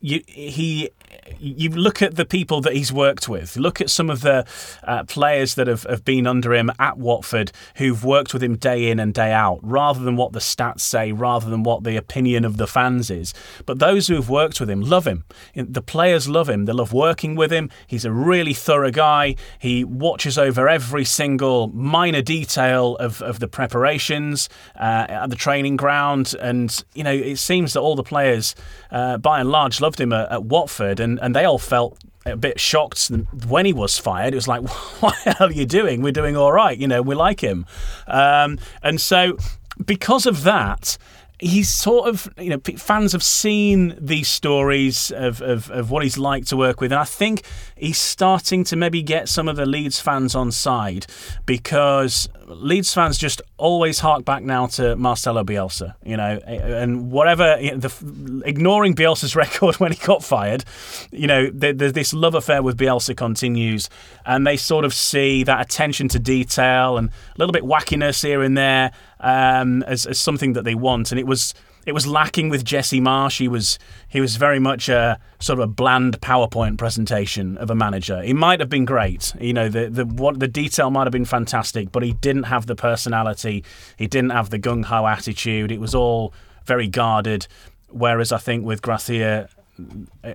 you, 0.00 0.22
he 0.26 0.90
you 1.38 1.70
look 1.70 2.02
at 2.02 2.16
the 2.16 2.24
people 2.24 2.60
that 2.60 2.74
he's 2.74 2.92
worked 2.92 3.28
with, 3.28 3.56
look 3.56 3.80
at 3.80 3.90
some 3.90 4.10
of 4.10 4.20
the 4.20 4.46
uh, 4.84 5.04
players 5.04 5.54
that 5.56 5.66
have, 5.66 5.82
have 5.84 6.04
been 6.04 6.26
under 6.26 6.54
him 6.54 6.70
at 6.78 6.98
Watford 6.98 7.52
who've 7.76 8.04
worked 8.04 8.32
with 8.32 8.42
him 8.42 8.56
day 8.56 8.90
in 8.90 9.00
and 9.00 9.12
day 9.12 9.32
out, 9.32 9.58
rather 9.62 10.00
than 10.00 10.16
what 10.16 10.32
the 10.32 10.38
stats 10.38 10.80
say, 10.80 11.12
rather 11.12 11.50
than 11.50 11.62
what 11.62 11.84
the 11.84 11.96
opinion 11.96 12.44
of 12.44 12.56
the 12.56 12.66
fans 12.66 13.10
is. 13.10 13.34
But 13.66 13.78
those 13.78 14.06
who 14.06 14.14
have 14.14 14.28
worked 14.28 14.60
with 14.60 14.70
him 14.70 14.80
love 14.80 15.06
him. 15.06 15.24
The 15.54 15.82
players 15.82 16.28
love 16.28 16.48
him. 16.48 16.64
They 16.64 16.72
love 16.72 16.92
working 16.92 17.34
with 17.34 17.52
him. 17.52 17.70
He's 17.86 18.04
a 18.04 18.12
really 18.12 18.54
thorough 18.54 18.90
guy. 18.90 19.36
He 19.58 19.84
watches 19.84 20.38
over 20.38 20.68
every 20.68 21.04
single 21.04 21.68
minor 21.68 22.22
detail 22.22 22.96
of, 22.96 23.20
of 23.22 23.40
the 23.40 23.48
preparations 23.48 24.48
uh, 24.76 25.06
at 25.08 25.30
the 25.30 25.36
training 25.36 25.76
ground. 25.76 26.34
And, 26.40 26.84
you 26.94 27.04
know, 27.04 27.12
it 27.12 27.36
seems 27.36 27.72
that 27.72 27.80
all 27.80 27.96
the 27.96 28.02
players, 28.02 28.54
uh, 28.90 29.18
by 29.18 29.40
and 29.40 29.50
large, 29.50 29.80
loved 29.80 30.00
him 30.00 30.12
at, 30.12 30.30
at 30.30 30.44
Watford. 30.44 31.00
And, 31.02 31.18
and 31.20 31.36
they 31.36 31.44
all 31.44 31.58
felt 31.58 31.98
a 32.24 32.36
bit 32.36 32.60
shocked 32.60 33.10
when 33.48 33.66
he 33.66 33.72
was 33.72 33.98
fired. 33.98 34.32
It 34.32 34.36
was 34.36 34.48
like, 34.48 34.62
what 35.02 35.16
the 35.24 35.32
hell 35.32 35.48
are 35.48 35.52
you 35.52 35.66
doing? 35.66 36.02
We're 36.02 36.12
doing 36.12 36.36
all 36.36 36.52
right. 36.52 36.78
You 36.78 36.88
know, 36.88 37.02
we 37.02 37.14
like 37.14 37.40
him. 37.40 37.66
Um, 38.06 38.58
and 38.82 39.00
so, 39.00 39.36
because 39.84 40.26
of 40.26 40.44
that, 40.44 40.96
he's 41.42 41.68
sort 41.68 42.08
of 42.08 42.32
you 42.38 42.50
know 42.50 42.60
fans 42.76 43.10
have 43.12 43.22
seen 43.22 43.96
these 44.00 44.28
stories 44.28 45.10
of, 45.10 45.42
of, 45.42 45.68
of 45.72 45.90
what 45.90 46.04
he's 46.04 46.16
like 46.16 46.46
to 46.46 46.56
work 46.56 46.80
with 46.80 46.92
and 46.92 47.00
I 47.00 47.04
think 47.04 47.42
he's 47.76 47.98
starting 47.98 48.62
to 48.64 48.76
maybe 48.76 49.02
get 49.02 49.28
some 49.28 49.48
of 49.48 49.56
the 49.56 49.66
Leeds 49.66 49.98
fans 49.98 50.36
on 50.36 50.52
side 50.52 51.06
because 51.44 52.28
Leeds 52.54 52.92
fans 52.92 53.18
just 53.18 53.42
always 53.56 54.00
hark 54.00 54.24
back 54.24 54.42
now 54.42 54.66
to 54.66 54.96
Marcelo 54.96 55.44
Bielsa 55.44 55.94
you 56.04 56.16
know 56.16 56.38
and 56.46 57.10
whatever 57.10 57.56
the, 57.56 58.42
ignoring 58.44 58.94
Bielsa's 58.94 59.34
record 59.44 59.76
when 59.76 59.92
he 59.92 60.04
got 60.04 60.22
fired 60.22 60.64
you 61.10 61.26
know 61.26 61.50
the, 61.50 61.72
the, 61.72 61.90
this 61.90 62.12
love 62.12 62.34
affair 62.34 62.62
with 62.62 62.76
Bielsa 62.76 63.16
continues 63.16 63.88
and 64.26 64.46
they 64.46 64.56
sort 64.56 64.84
of 64.84 64.94
see 64.94 65.44
that 65.44 65.60
attention 65.60 66.08
to 66.08 66.18
detail 66.18 66.96
and 66.96 67.08
a 67.08 67.38
little 67.38 67.52
bit 67.52 67.64
wackiness 67.64 68.22
here 68.22 68.42
and 68.42 68.56
there 68.56 68.92
um, 69.20 69.82
as, 69.84 70.06
as 70.06 70.18
something 70.18 70.52
that 70.54 70.64
they 70.64 70.74
want 70.74 71.12
and 71.12 71.18
it 71.18 71.26
was 71.26 71.54
it 71.84 71.92
was 71.92 72.06
lacking 72.06 72.48
with 72.48 72.64
Jesse 72.64 73.00
Marsch. 73.00 73.38
He 73.38 73.48
was 73.48 73.78
he 74.08 74.20
was 74.20 74.36
very 74.36 74.58
much 74.58 74.88
a 74.88 75.18
sort 75.40 75.58
of 75.58 75.64
a 75.64 75.66
bland 75.66 76.20
PowerPoint 76.20 76.78
presentation 76.78 77.56
of 77.58 77.70
a 77.70 77.74
manager. 77.74 78.22
He 78.22 78.32
might 78.32 78.60
have 78.60 78.68
been 78.68 78.84
great, 78.84 79.32
you 79.40 79.52
know, 79.52 79.68
the 79.68 79.88
the 79.88 80.04
what 80.04 80.38
the 80.38 80.48
detail 80.48 80.90
might 80.90 81.04
have 81.04 81.12
been 81.12 81.24
fantastic, 81.24 81.90
but 81.90 82.02
he 82.02 82.12
didn't 82.12 82.44
have 82.44 82.66
the 82.66 82.76
personality. 82.76 83.64
He 83.96 84.06
didn't 84.06 84.30
have 84.30 84.50
the 84.50 84.58
gung 84.58 84.84
ho 84.84 85.06
attitude. 85.06 85.72
It 85.72 85.80
was 85.80 85.94
all 85.94 86.32
very 86.64 86.88
guarded. 86.88 87.46
Whereas 87.88 88.32
I 88.32 88.38
think 88.38 88.64
with 88.64 88.80
Gracia, 88.80 89.48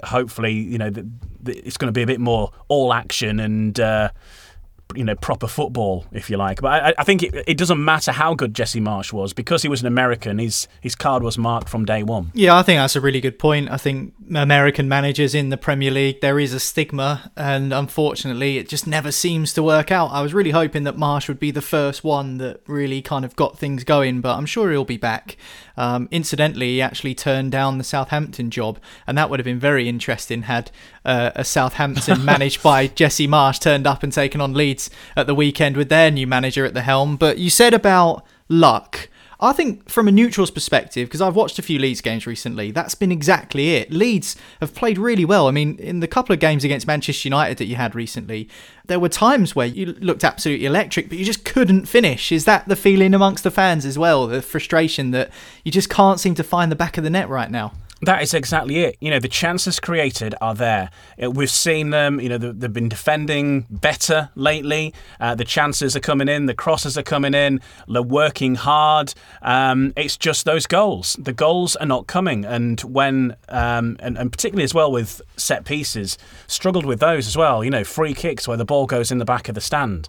hopefully, 0.04 0.54
you 0.54 0.78
know, 0.78 0.90
the, 0.90 1.10
the, 1.42 1.58
it's 1.66 1.78
going 1.78 1.88
to 1.88 1.94
be 1.94 2.04
a 2.04 2.08
bit 2.08 2.20
more 2.20 2.52
all 2.68 2.94
action 2.94 3.40
and. 3.40 3.80
Uh, 3.80 4.10
you 4.96 5.04
know 5.04 5.16
proper 5.16 5.48
football, 5.48 6.06
if 6.12 6.30
you 6.30 6.38
like. 6.38 6.62
But 6.62 6.84
I, 6.84 6.94
I 6.98 7.04
think 7.04 7.24
it, 7.24 7.44
it, 7.48 7.58
doesn't 7.58 7.84
matter 7.84 8.12
how 8.12 8.34
good 8.34 8.54
Jesse 8.54 8.80
Marsch 8.80 9.12
was 9.12 9.34
because 9.34 9.62
he 9.62 9.68
was 9.68 9.82
an 9.82 9.88
American. 9.88 10.40
His 10.40 10.68
his 10.82 10.96
card 10.96 11.24
was 11.24 11.38
marked 11.38 11.70
from 11.70 11.86
day 11.86 12.04
one. 12.04 12.32
Yeah, 12.34 12.56
I 12.56 12.64
think 12.64 12.80
that's 12.80 12.96
a 12.96 13.02
really 13.02 13.22
good 13.22 13.40
point. 13.40 13.70
I 13.70 13.78
think 13.78 14.14
American 14.34 14.88
managers 14.88 15.36
in 15.36 15.50
the 15.50 15.58
Premier 15.58 15.92
League 15.92 16.22
there 16.22 16.40
is 16.40 16.54
a 16.54 16.60
stigma, 16.60 17.32
and 17.36 17.74
unfortunately, 17.74 18.58
it 18.58 18.70
just 18.70 18.88
never 18.88 19.12
seems 19.12 19.54
to 19.54 19.64
work 19.64 19.92
out. 19.92 20.08
I 20.12 20.22
was 20.22 20.34
really 20.34 20.52
hoping 20.52 20.84
that 20.84 20.96
Marsch 20.96 21.28
would 21.28 21.40
be 21.40 21.52
the 21.52 21.62
first 21.62 22.04
one 22.04 22.38
that 22.38 22.62
really 22.68 23.02
kind 23.02 23.26
of 23.26 23.36
got 23.36 23.58
things 23.58 23.84
going, 23.84 24.22
but 24.22 24.38
I'm 24.38 24.46
sure 24.46 24.72
he'll 24.72 24.86
be 24.86 24.98
back. 24.98 25.38
Um, 25.76 26.08
incidentally, 26.12 26.74
he 26.74 26.82
actually 26.82 27.14
turned 27.14 27.52
down 27.52 27.78
the 27.78 27.84
Southampton 27.84 28.50
job, 28.50 28.80
and 29.06 29.18
that 29.18 29.30
would 29.30 29.40
have 29.40 29.46
been 29.46 29.60
very 29.60 29.88
interesting 29.88 30.44
had 30.44 30.72
uh, 31.06 31.32
a 31.36 31.44
Southampton 31.44 32.26
managed 32.26 32.64
by 32.64 32.88
Jesse 32.88 33.28
Marsch 33.28 33.60
turned 33.60 33.86
up 33.86 34.04
and 34.04 34.12
taken 34.12 34.42
on 34.42 34.54
Leeds 34.54 34.77
at 35.16 35.28
the 35.28 35.36
weekend 35.36 35.78
with 35.78 35.90
their 35.90 36.12
new 36.12 36.28
manager 36.28 36.66
at 36.66 36.74
the 36.74 36.82
helm. 36.82 37.18
But 37.18 37.38
you 37.38 37.50
said 37.50 37.74
about 37.74 38.26
luck. 38.50 39.10
I 39.40 39.54
think 39.54 39.88
from 39.88 40.08
a 40.08 40.12
neutral's 40.12 40.50
perspective, 40.50 41.08
because 41.08 41.22
I've 41.22 41.36
watched 41.36 41.60
a 41.60 41.62
few 41.62 41.78
Leeds 41.78 42.02
games 42.02 42.26
recently, 42.26 42.72
that's 42.72 42.96
been 42.96 43.12
exactly 43.12 43.76
it. 43.76 43.92
Leeds 43.92 44.36
have 44.62 44.74
played 44.74 44.98
really 44.98 45.26
well. 45.26 45.48
I 45.48 45.52
mean, 45.52 45.78
in 45.78 46.00
the 46.00 46.08
couple 46.08 46.34
of 46.34 46.40
games 46.40 46.64
against 46.64 46.88
Manchester 46.88 47.28
United 47.28 47.58
that 47.60 47.66
you 47.66 47.76
had 47.76 47.94
recently, 47.94 48.50
there 48.88 49.00
were 49.00 49.10
times 49.10 49.56
where 49.56 49.68
you 49.68 49.94
looked 50.00 50.24
absolutely 50.24 50.66
electric, 50.66 51.10
but 51.10 51.20
you 51.20 51.26
just 51.26 51.46
couldn't 51.46 51.86
finish. 51.86 52.32
Is 52.32 52.46
that 52.46 52.68
the 52.68 52.76
feeling 52.76 53.14
amongst 53.14 53.44
the 53.44 53.52
fans 53.52 53.86
as 53.86 54.00
well? 54.00 54.26
The 54.26 54.42
frustration 54.42 55.12
that 55.12 55.30
you 55.64 55.72
just 55.72 55.90
can't 55.90 56.20
seem 56.20 56.34
to 56.34 56.44
find 56.44 56.72
the 56.72 56.76
back 56.76 56.98
of 56.98 57.04
the 57.04 57.12
net 57.12 57.30
right 57.30 57.52
now? 57.52 57.74
That 58.02 58.22
is 58.22 58.34
exactly 58.34 58.78
it. 58.78 58.98
You 59.00 59.10
know, 59.10 59.20
the 59.20 59.28
chances 59.28 59.80
created 59.80 60.36
are 60.40 60.54
there. 60.54 60.92
Uh, 61.22 61.32
we've 61.32 61.50
seen 61.50 61.90
them, 61.90 62.20
you 62.20 62.30
know, 62.30 62.38
they've 62.38 62.72
been 62.72 62.90
defending 62.90 63.66
better 63.72 64.30
lately. 64.36 64.94
Uh, 65.20 65.34
the 65.34 65.44
chances 65.44 65.96
are 65.96 66.00
coming 66.00 66.30
in, 66.30 66.46
the 66.46 66.54
crosses 66.54 66.96
are 66.96 67.04
coming 67.04 67.34
in, 67.34 67.60
they're 67.88 68.04
working 68.04 68.54
hard. 68.54 69.16
Um, 69.42 69.94
it's 69.96 70.16
just 70.16 70.46
those 70.46 70.68
goals. 70.68 71.16
The 71.20 71.34
goals 71.34 71.76
are 71.78 71.88
not 71.88 72.06
coming. 72.06 72.46
And 72.46 72.80
when, 72.82 73.36
um, 73.50 73.98
and, 74.00 74.16
and 74.16 74.32
particularly 74.32 74.64
as 74.64 74.76
well 74.76 74.92
with 74.92 75.22
set 75.36 75.66
pieces, 75.66 76.20
struggled 76.46 76.86
with 76.86 77.00
those 77.00 77.26
as 77.26 77.36
well. 77.36 77.64
You 77.64 77.72
know, 77.72 77.84
free 77.84 78.14
kicks 78.14 78.48
where 78.48 78.58
the 78.58 78.66
ball 78.66 78.86
goes 78.86 79.12
in 79.12 79.18
the 79.18 79.26
back 79.26 79.50
of 79.50 79.56
the 79.56 79.62
stand 79.62 80.08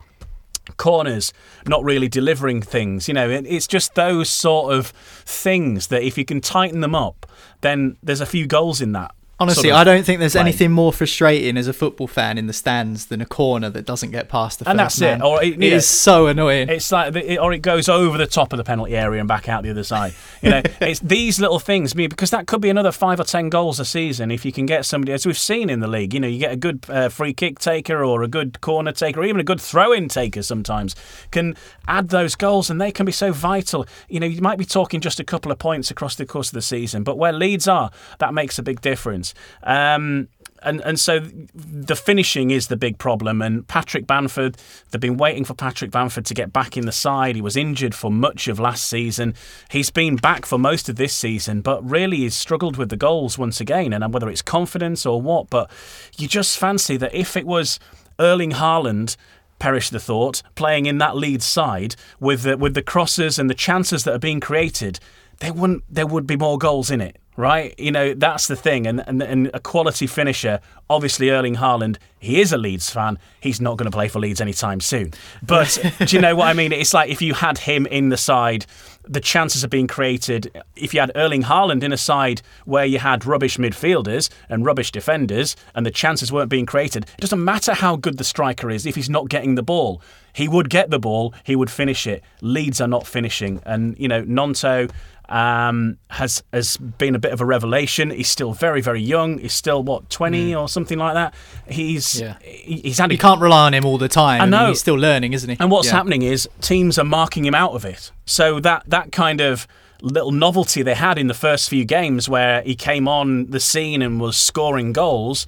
corners 0.76 1.32
not 1.66 1.82
really 1.82 2.08
delivering 2.08 2.60
things 2.60 3.08
you 3.08 3.14
know 3.14 3.28
it's 3.28 3.66
just 3.66 3.94
those 3.94 4.28
sort 4.28 4.72
of 4.72 4.88
things 4.88 5.88
that 5.88 6.02
if 6.02 6.18
you 6.18 6.24
can 6.24 6.40
tighten 6.40 6.80
them 6.80 6.94
up 6.94 7.26
then 7.60 7.96
there's 8.02 8.20
a 8.20 8.26
few 8.26 8.46
goals 8.46 8.80
in 8.80 8.92
that 8.92 9.14
Honestly, 9.40 9.68
sort 9.68 9.74
of 9.74 9.78
I 9.80 9.84
don't 9.84 10.04
think 10.04 10.18
there's 10.18 10.32
play. 10.32 10.40
anything 10.40 10.72
more 10.72 10.92
frustrating 10.92 11.56
as 11.56 11.68
a 11.68 11.72
football 11.72 12.08
fan 12.08 12.38
in 12.38 12.48
the 12.48 12.52
stands 12.52 13.06
than 13.06 13.20
a 13.20 13.26
corner 13.26 13.70
that 13.70 13.86
doesn't 13.86 14.10
get 14.10 14.28
past 14.28 14.58
the 14.58 14.64
first 14.64 14.70
and 14.70 14.78
that's 14.80 15.00
man. 15.00 15.20
it. 15.20 15.24
Or 15.24 15.40
it, 15.42 15.54
it 15.54 15.60
yeah. 15.60 15.76
is 15.76 15.86
so 15.86 16.26
annoying. 16.26 16.68
It's 16.68 16.90
like, 16.90 17.12
the- 17.12 17.34
it, 17.34 17.38
or 17.38 17.52
it 17.52 17.60
goes 17.60 17.88
over 17.88 18.18
the 18.18 18.26
top 18.26 18.52
of 18.52 18.56
the 18.56 18.64
penalty 18.64 18.96
area 18.96 19.20
and 19.20 19.28
back 19.28 19.48
out 19.48 19.62
the 19.62 19.70
other 19.70 19.84
side. 19.84 20.14
You 20.42 20.50
know, 20.50 20.62
it's 20.80 20.98
these 21.00 21.38
little 21.38 21.60
things. 21.60 21.94
Mean, 21.94 22.08
because 22.08 22.30
that 22.30 22.48
could 22.48 22.60
be 22.60 22.68
another 22.68 22.90
five 22.90 23.20
or 23.20 23.24
ten 23.24 23.48
goals 23.48 23.78
a 23.78 23.84
season 23.84 24.32
if 24.32 24.44
you 24.44 24.50
can 24.50 24.66
get 24.66 24.84
somebody, 24.84 25.12
as 25.12 25.24
we've 25.24 25.38
seen 25.38 25.70
in 25.70 25.78
the 25.78 25.88
league. 25.88 26.14
You 26.14 26.20
know, 26.20 26.28
you 26.28 26.40
get 26.40 26.52
a 26.52 26.56
good 26.56 26.84
uh, 26.88 27.08
free 27.08 27.32
kick 27.32 27.60
taker 27.60 28.04
or 28.04 28.24
a 28.24 28.28
good 28.28 28.60
corner 28.60 28.90
taker, 28.90 29.20
or 29.20 29.24
even 29.24 29.40
a 29.40 29.44
good 29.44 29.60
throw-in 29.60 30.08
taker. 30.08 30.42
Sometimes 30.42 30.96
can 31.30 31.56
add 31.86 32.08
those 32.08 32.34
goals, 32.34 32.70
and 32.70 32.80
they 32.80 32.90
can 32.90 33.06
be 33.06 33.12
so 33.12 33.30
vital. 33.32 33.86
You 34.08 34.18
know, 34.18 34.26
you 34.26 34.42
might 34.42 34.58
be 34.58 34.64
talking 34.64 35.00
just 35.00 35.20
a 35.20 35.24
couple 35.24 35.52
of 35.52 35.60
points 35.60 35.92
across 35.92 36.16
the 36.16 36.26
course 36.26 36.48
of 36.48 36.54
the 36.54 36.62
season, 36.62 37.04
but 37.04 37.16
where 37.16 37.32
Leeds 37.32 37.68
are, 37.68 37.92
that 38.18 38.34
makes 38.34 38.58
a 38.58 38.62
big 38.64 38.80
difference. 38.80 39.27
Um, 39.62 40.28
and 40.62 40.80
and 40.82 40.98
so 40.98 41.20
the 41.54 41.96
finishing 41.96 42.50
is 42.50 42.68
the 42.68 42.76
big 42.76 42.98
problem. 42.98 43.40
And 43.42 43.66
Patrick 43.68 44.06
Bamford, 44.06 44.56
they've 44.90 45.00
been 45.00 45.16
waiting 45.16 45.44
for 45.44 45.54
Patrick 45.54 45.90
Bamford 45.90 46.26
to 46.26 46.34
get 46.34 46.52
back 46.52 46.76
in 46.76 46.86
the 46.86 46.92
side. 46.92 47.36
He 47.36 47.42
was 47.42 47.56
injured 47.56 47.94
for 47.94 48.10
much 48.10 48.48
of 48.48 48.58
last 48.58 48.84
season. 48.84 49.34
He's 49.70 49.90
been 49.90 50.16
back 50.16 50.46
for 50.46 50.58
most 50.58 50.88
of 50.88 50.96
this 50.96 51.14
season, 51.14 51.60
but 51.60 51.88
really 51.88 52.18
he's 52.18 52.34
struggled 52.36 52.76
with 52.76 52.88
the 52.88 52.96
goals 52.96 53.38
once 53.38 53.60
again. 53.60 53.92
And 53.92 54.12
whether 54.12 54.28
it's 54.28 54.42
confidence 54.42 55.06
or 55.06 55.20
what, 55.20 55.50
but 55.50 55.70
you 56.16 56.28
just 56.28 56.58
fancy 56.58 56.96
that 56.96 57.14
if 57.14 57.36
it 57.36 57.46
was 57.46 57.78
Erling 58.18 58.52
Haaland 58.52 59.16
perish 59.58 59.90
the 59.90 60.00
thought, 60.00 60.42
playing 60.54 60.86
in 60.86 60.98
that 60.98 61.16
lead 61.16 61.42
side 61.42 61.96
with 62.20 62.42
the, 62.42 62.56
with 62.56 62.74
the 62.74 62.82
crosses 62.82 63.38
and 63.38 63.50
the 63.50 63.54
chances 63.54 64.04
that 64.04 64.14
are 64.14 64.18
being 64.18 64.40
created, 64.40 65.00
there 65.40 65.52
wouldn't 65.52 65.84
there 65.88 66.06
would 66.06 66.26
be 66.26 66.36
more 66.36 66.58
goals 66.58 66.90
in 66.90 67.00
it, 67.00 67.16
right? 67.38 67.72
You 67.78 67.92
know 67.92 68.12
that's 68.14 68.48
the 68.48 68.56
thing, 68.56 68.86
and 68.86 69.02
and, 69.06 69.22
and 69.22 69.50
a 69.54 69.60
quality 69.60 70.06
finisher. 70.06 70.60
Obviously, 70.90 71.30
Erling 71.30 71.56
Haaland, 71.56 71.96
he 72.18 72.40
is 72.40 72.52
a 72.52 72.58
Leeds 72.58 72.90
fan. 72.90 73.18
He's 73.40 73.60
not 73.60 73.76
going 73.78 73.90
to 73.90 73.94
play 73.94 74.08
for 74.08 74.18
Leeds 74.18 74.40
anytime 74.40 74.80
soon. 74.80 75.12
But 75.42 75.78
do 76.06 76.16
you 76.16 76.20
know 76.20 76.34
what 76.34 76.48
I 76.48 76.52
mean? 76.52 76.72
It's 76.72 76.92
like 76.92 77.08
if 77.08 77.22
you 77.22 77.34
had 77.34 77.58
him 77.58 77.86
in 77.86 78.10
the 78.10 78.18
side. 78.18 78.66
The 79.10 79.20
chances 79.20 79.64
are 79.64 79.68
being 79.68 79.86
created. 79.86 80.52
If 80.76 80.92
you 80.92 81.00
had 81.00 81.12
Erling 81.14 81.44
Haaland 81.44 81.82
in 81.82 81.94
a 81.94 81.96
side 81.96 82.42
where 82.66 82.84
you 82.84 82.98
had 82.98 83.24
rubbish 83.24 83.56
midfielders 83.56 84.28
and 84.50 84.66
rubbish 84.66 84.92
defenders, 84.92 85.56
and 85.74 85.86
the 85.86 85.90
chances 85.90 86.30
weren't 86.30 86.50
being 86.50 86.66
created, 86.66 87.06
it 87.16 87.22
doesn't 87.22 87.42
matter 87.42 87.72
how 87.72 87.96
good 87.96 88.18
the 88.18 88.24
striker 88.24 88.68
is 88.68 88.84
if 88.84 88.96
he's 88.96 89.08
not 89.08 89.30
getting 89.30 89.54
the 89.54 89.62
ball. 89.62 90.02
He 90.34 90.46
would 90.46 90.68
get 90.68 90.90
the 90.90 90.98
ball, 90.98 91.32
he 91.42 91.56
would 91.56 91.70
finish 91.70 92.06
it. 92.06 92.22
Leeds 92.42 92.82
are 92.82 92.86
not 92.86 93.06
finishing, 93.06 93.62
and 93.64 93.98
you 93.98 94.08
know 94.08 94.22
Gnonto 94.24 94.90
um, 95.28 95.98
has 96.10 96.42
has 96.52 96.76
been 96.76 97.14
a 97.14 97.18
bit 97.18 97.32
of 97.32 97.40
a 97.40 97.44
revelation. 97.44 98.10
He's 98.10 98.28
still 98.28 98.52
very 98.52 98.80
very 98.80 99.00
young. 99.02 99.38
He's 99.38 99.52
still 99.54 99.82
what 99.82 100.08
twenty 100.10 100.54
or 100.54 100.68
something 100.68 100.98
like 100.98 101.14
that. 101.14 101.34
He's 101.68 102.20
Yeah. 102.20 102.34
he- 102.42 102.80
he's 102.82 102.98
had 102.98 103.12
you 103.12 103.18
can't 103.18 103.40
rely 103.40 103.66
on 103.66 103.74
him 103.74 103.84
all 103.84 103.98
the 103.98 104.08
time. 104.08 104.40
I 104.40 104.44
mean, 104.44 104.50
know. 104.52 104.68
he's 104.68 104.80
still 104.80 104.94
learning, 104.96 105.32
isn't 105.34 105.50
he? 105.50 105.56
and 105.60 105.70
what's 105.70 105.88
Yeah. 105.88 105.94
happening 105.94 106.22
is 106.22 106.48
teams 106.60 106.98
are 106.98 107.04
marking 107.04 107.44
him 107.44 107.54
out 107.54 107.72
of 107.74 107.84
it. 107.84 108.10
So 108.26 108.60
that 108.60 108.84
that 108.88 109.12
kind 109.12 109.40
of 109.40 109.66
little 110.00 110.30
novelty 110.30 110.82
they 110.82 110.94
had 110.94 111.18
in 111.18 111.26
the 111.26 111.34
first 111.34 111.68
few 111.68 111.84
games 111.84 112.28
where 112.28 112.62
he 112.62 112.74
came 112.76 113.08
on 113.08 113.46
the 113.50 113.58
scene 113.60 114.00
and 114.00 114.20
was 114.20 114.36
scoring 114.36 114.92
goals, 114.92 115.44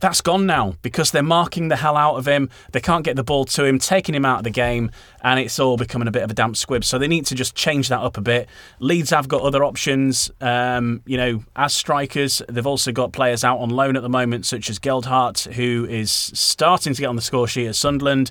that's 0.00 0.20
gone 0.20 0.46
now 0.46 0.74
because 0.82 1.10
they're 1.10 1.22
marking 1.22 1.68
the 1.68 1.76
hell 1.76 1.96
out 1.96 2.16
of 2.16 2.26
him. 2.26 2.50
They 2.72 2.80
can't 2.80 3.04
get 3.04 3.16
the 3.16 3.24
ball 3.24 3.44
to 3.46 3.64
him, 3.64 3.78
taking 3.78 4.14
him 4.14 4.24
out 4.24 4.38
of 4.38 4.44
the 4.44 4.50
game, 4.50 4.90
and 5.22 5.40
it's 5.40 5.58
all 5.58 5.76
becoming 5.76 6.08
a 6.08 6.10
bit 6.10 6.22
of 6.22 6.30
a 6.30 6.34
damp 6.34 6.56
squib. 6.56 6.84
So 6.84 6.98
they 6.98 7.08
need 7.08 7.26
to 7.26 7.34
just 7.34 7.54
change 7.54 7.88
that 7.88 8.00
up 8.00 8.16
a 8.16 8.20
bit. 8.20 8.48
Leeds 8.78 9.10
have 9.10 9.28
got 9.28 9.42
other 9.42 9.64
options, 9.64 10.30
um, 10.40 11.02
you 11.06 11.16
know, 11.16 11.42
as 11.56 11.74
strikers. 11.74 12.42
They've 12.48 12.66
also 12.66 12.92
got 12.92 13.12
players 13.12 13.44
out 13.44 13.58
on 13.58 13.70
loan 13.70 13.96
at 13.96 14.02
the 14.02 14.08
moment, 14.08 14.46
such 14.46 14.70
as 14.70 14.78
Gelhardt, 14.78 15.40
who 15.40 15.86
is 15.88 16.10
starting 16.10 16.94
to 16.94 17.00
get 17.00 17.06
on 17.06 17.16
the 17.16 17.22
score 17.22 17.48
sheet 17.48 17.68
at 17.68 17.76
Sunderland. 17.76 18.30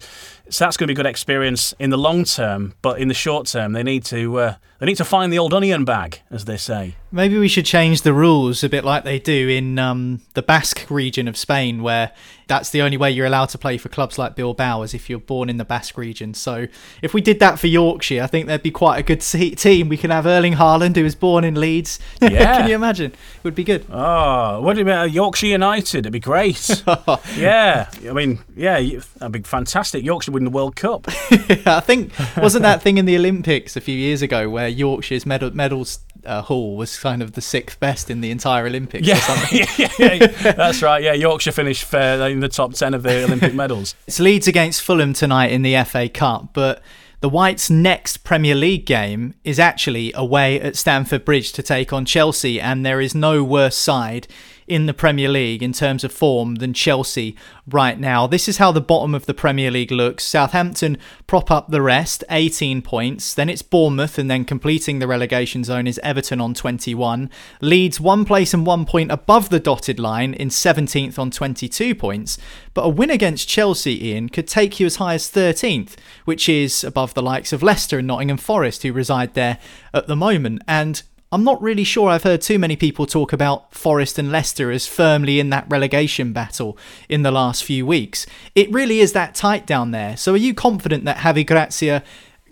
So 0.49 0.65
that's 0.65 0.77
going 0.77 0.87
to 0.87 0.93
be 0.93 0.93
a 0.93 1.01
good 1.03 1.09
experience 1.09 1.73
in 1.79 1.89
the 1.89 1.97
long 1.97 2.25
term, 2.25 2.73
but 2.81 2.99
in 2.99 3.07
the 3.07 3.13
short 3.13 3.47
term, 3.47 3.73
they 3.73 3.83
need 3.83 4.03
to 4.05 4.37
uh, 4.39 4.55
they 4.79 4.85
need 4.85 4.97
to 4.97 5.05
find 5.05 5.31
the 5.31 5.39
old 5.39 5.53
onion 5.53 5.85
bag, 5.85 6.19
as 6.29 6.45
they 6.45 6.57
say. 6.57 6.95
Maybe 7.11 7.37
we 7.37 7.47
should 7.47 7.65
change 7.65 8.01
the 8.01 8.11
rules 8.13 8.63
a 8.63 8.69
bit 8.69 8.83
like 8.83 9.03
they 9.03 9.19
do 9.19 9.47
in 9.47 9.79
um, 9.79 10.21
the 10.33 10.41
Basque 10.41 10.85
region 10.89 11.27
of 11.27 11.37
Spain, 11.37 11.83
where 11.83 12.11
that's 12.47 12.71
the 12.71 12.81
only 12.81 12.97
way 12.97 13.09
you're 13.11 13.25
allowed 13.25 13.49
to 13.49 13.57
play 13.57 13.77
for 13.77 13.87
clubs 13.87 14.17
like 14.17 14.35
Bilbao 14.35 14.81
is 14.81 14.93
if 14.93 15.09
you're 15.09 15.19
born 15.19 15.49
in 15.49 15.57
the 15.57 15.63
Basque 15.63 15.97
region. 15.97 16.33
So 16.33 16.67
if 17.01 17.13
we 17.13 17.21
did 17.21 17.39
that 17.39 17.59
for 17.59 17.67
Yorkshire, 17.67 18.21
I 18.21 18.27
think 18.27 18.47
there'd 18.47 18.63
be 18.63 18.71
quite 18.71 18.97
a 18.97 19.03
good 19.03 19.21
team. 19.21 19.89
We 19.89 19.95
could 19.95 20.09
have 20.09 20.25
Erling 20.25 20.53
Haaland, 20.53 20.95
who 20.95 21.03
was 21.03 21.15
born 21.15 21.43
in 21.43 21.55
Leeds. 21.55 21.99
Yeah. 22.33 22.59
Can 22.59 22.69
you 22.69 22.75
imagine? 22.75 23.11
It 23.11 23.43
would 23.43 23.53
be 23.53 23.63
good. 23.65 23.85
Oh, 23.91 24.59
what 24.61 24.73
do 24.73 24.79
you 24.79 24.85
mean? 24.85 24.95
uh, 24.95 25.03
Yorkshire 25.03 25.47
United? 25.47 25.99
It'd 25.99 26.11
be 26.13 26.19
great. 26.19 26.83
yeah, 27.37 27.89
I 28.09 28.13
mean, 28.13 28.39
yeah, 28.55 28.79
that'd 29.17 29.31
be 29.31 29.41
fantastic. 29.43 30.03
Yorkshire 30.03 30.31
win 30.33 30.43
the 30.43 30.49
World 30.49 30.75
Cup. 30.75 31.05
I 31.65 31.79
think 31.79 32.11
wasn't 32.37 32.63
that 32.63 32.81
thing 32.81 32.97
in 32.97 33.05
the 33.05 33.15
Olympics 33.15 33.75
a 33.75 33.81
few 33.81 33.95
years 33.95 34.21
ago 34.21 34.49
where 34.49 34.67
Yorkshire's 34.67 35.25
medal, 35.25 35.51
medals 35.51 35.99
uh, 36.25 36.41
haul 36.41 36.75
was 36.75 36.97
kind 36.99 37.21
of 37.21 37.33
the 37.33 37.41
sixth 37.41 37.79
best 37.79 38.09
in 38.09 38.21
the 38.21 38.31
entire 38.31 38.65
Olympics. 38.65 39.07
Yeah, 39.07 39.15
or 39.15 39.19
something. 39.21 39.59
yeah, 39.59 39.89
yeah, 39.99 40.13
yeah. 40.13 40.51
that's 40.53 40.81
right. 40.81 41.03
Yeah, 41.03 41.13
Yorkshire 41.13 41.51
finished 41.51 41.83
fair 41.83 42.29
in 42.29 42.39
the 42.39 42.49
top 42.49 42.73
ten 42.73 42.93
of 42.93 43.03
the 43.03 43.23
Olympic 43.23 43.53
medals. 43.53 43.95
It's 44.07 44.19
Leeds 44.19 44.47
against 44.47 44.81
Fulham 44.81 45.13
tonight 45.13 45.51
in 45.51 45.61
the 45.61 45.81
FA 45.85 46.09
Cup, 46.09 46.49
but 46.53 46.81
the 47.21 47.29
Whites' 47.29 47.69
next 47.69 48.17
Premier 48.25 48.53
League 48.53 48.85
game 48.85 49.33
is 49.43 49.59
actually 49.59 50.11
away 50.13 50.59
at 50.59 50.75
Stamford 50.75 51.23
Bridge 51.23 51.53
to 51.53 51.63
take 51.63 51.93
on 51.93 52.05
Chelsea, 52.05 52.59
and 52.59 52.85
there 52.85 52.99
is 52.99 53.15
no 53.15 53.43
worse 53.43 53.77
side 53.77 54.27
in 54.67 54.85
the 54.85 54.93
Premier 54.93 55.29
League 55.29 55.63
in 55.63 55.73
terms 55.73 56.03
of 56.03 56.11
form 56.11 56.55
than 56.55 56.73
Chelsea 56.73 57.35
right 57.67 57.99
now. 57.99 58.27
This 58.27 58.47
is 58.47 58.57
how 58.57 58.71
the 58.71 58.81
bottom 58.81 59.13
of 59.15 59.25
the 59.25 59.33
Premier 59.33 59.71
League 59.71 59.91
looks. 59.91 60.23
Southampton 60.23 60.97
prop 61.27 61.51
up 61.51 61.69
the 61.69 61.81
rest, 61.81 62.23
18 62.29 62.81
points. 62.81 63.33
Then 63.33 63.49
it's 63.49 63.61
Bournemouth, 63.61 64.17
and 64.17 64.29
then 64.29 64.45
completing 64.45 64.99
the 64.99 65.07
relegation 65.07 65.63
zone 65.63 65.87
is 65.87 65.99
Everton 66.03 66.41
on 66.41 66.53
21. 66.53 67.29
Leeds 67.61 67.99
one 67.99 68.25
place 68.25 68.53
and 68.53 68.65
one 68.65 68.85
point 68.85 69.11
above 69.11 69.49
the 69.49 69.59
dotted 69.59 69.99
line 69.99 70.33
in 70.33 70.49
17th 70.49 71.17
on 71.17 71.31
22 71.31 71.95
points. 71.95 72.37
But 72.73 72.83
a 72.83 72.89
win 72.89 73.09
against 73.09 73.47
Chelsea, 73.47 74.07
Ian, 74.07 74.29
could 74.29 74.47
take 74.47 74.79
you 74.79 74.85
as 74.85 74.97
high 74.97 75.15
as 75.15 75.29
13th, 75.29 75.95
which 76.25 76.49
is 76.49 76.83
above 76.83 77.13
the 77.13 77.21
likes 77.21 77.53
of 77.53 77.63
Leicester 77.63 77.99
and 77.99 78.07
Nottingham 78.07 78.37
Forest, 78.37 78.83
who 78.83 78.93
reside 78.93 79.33
there 79.33 79.59
at 79.93 80.07
the 80.07 80.15
moment. 80.15 80.61
And 80.67 81.01
I'm 81.33 81.43
not 81.43 81.59
really 81.63 81.83
sure 81.83 82.09
I've 82.09 82.21
heard 82.21 82.43
too 82.43 82.59
many 82.59 82.75
people 82.75 83.07
talk 83.07 83.33
about 83.33 83.73
Forest 83.73 84.19
and 84.19 84.31
Leicester 84.31 84.69
as 84.69 84.85
firmly 84.85 85.39
in 85.39 85.49
that 85.49 85.65
relegation 85.67 86.31
battle 86.31 86.77
in 87.09 87.23
the 87.23 87.31
last 87.31 87.63
few 87.63 87.87
weeks. 87.87 88.27
It 88.53 88.71
really 88.71 88.99
is 88.99 89.13
that 89.13 89.33
tight 89.33 89.65
down 89.65 89.89
there. 89.89 90.15
So 90.15 90.33
are 90.33 90.37
you 90.37 90.53
confident 90.53 91.05
that 91.05 91.17
Javi 91.17 91.43
Gracia 91.43 92.03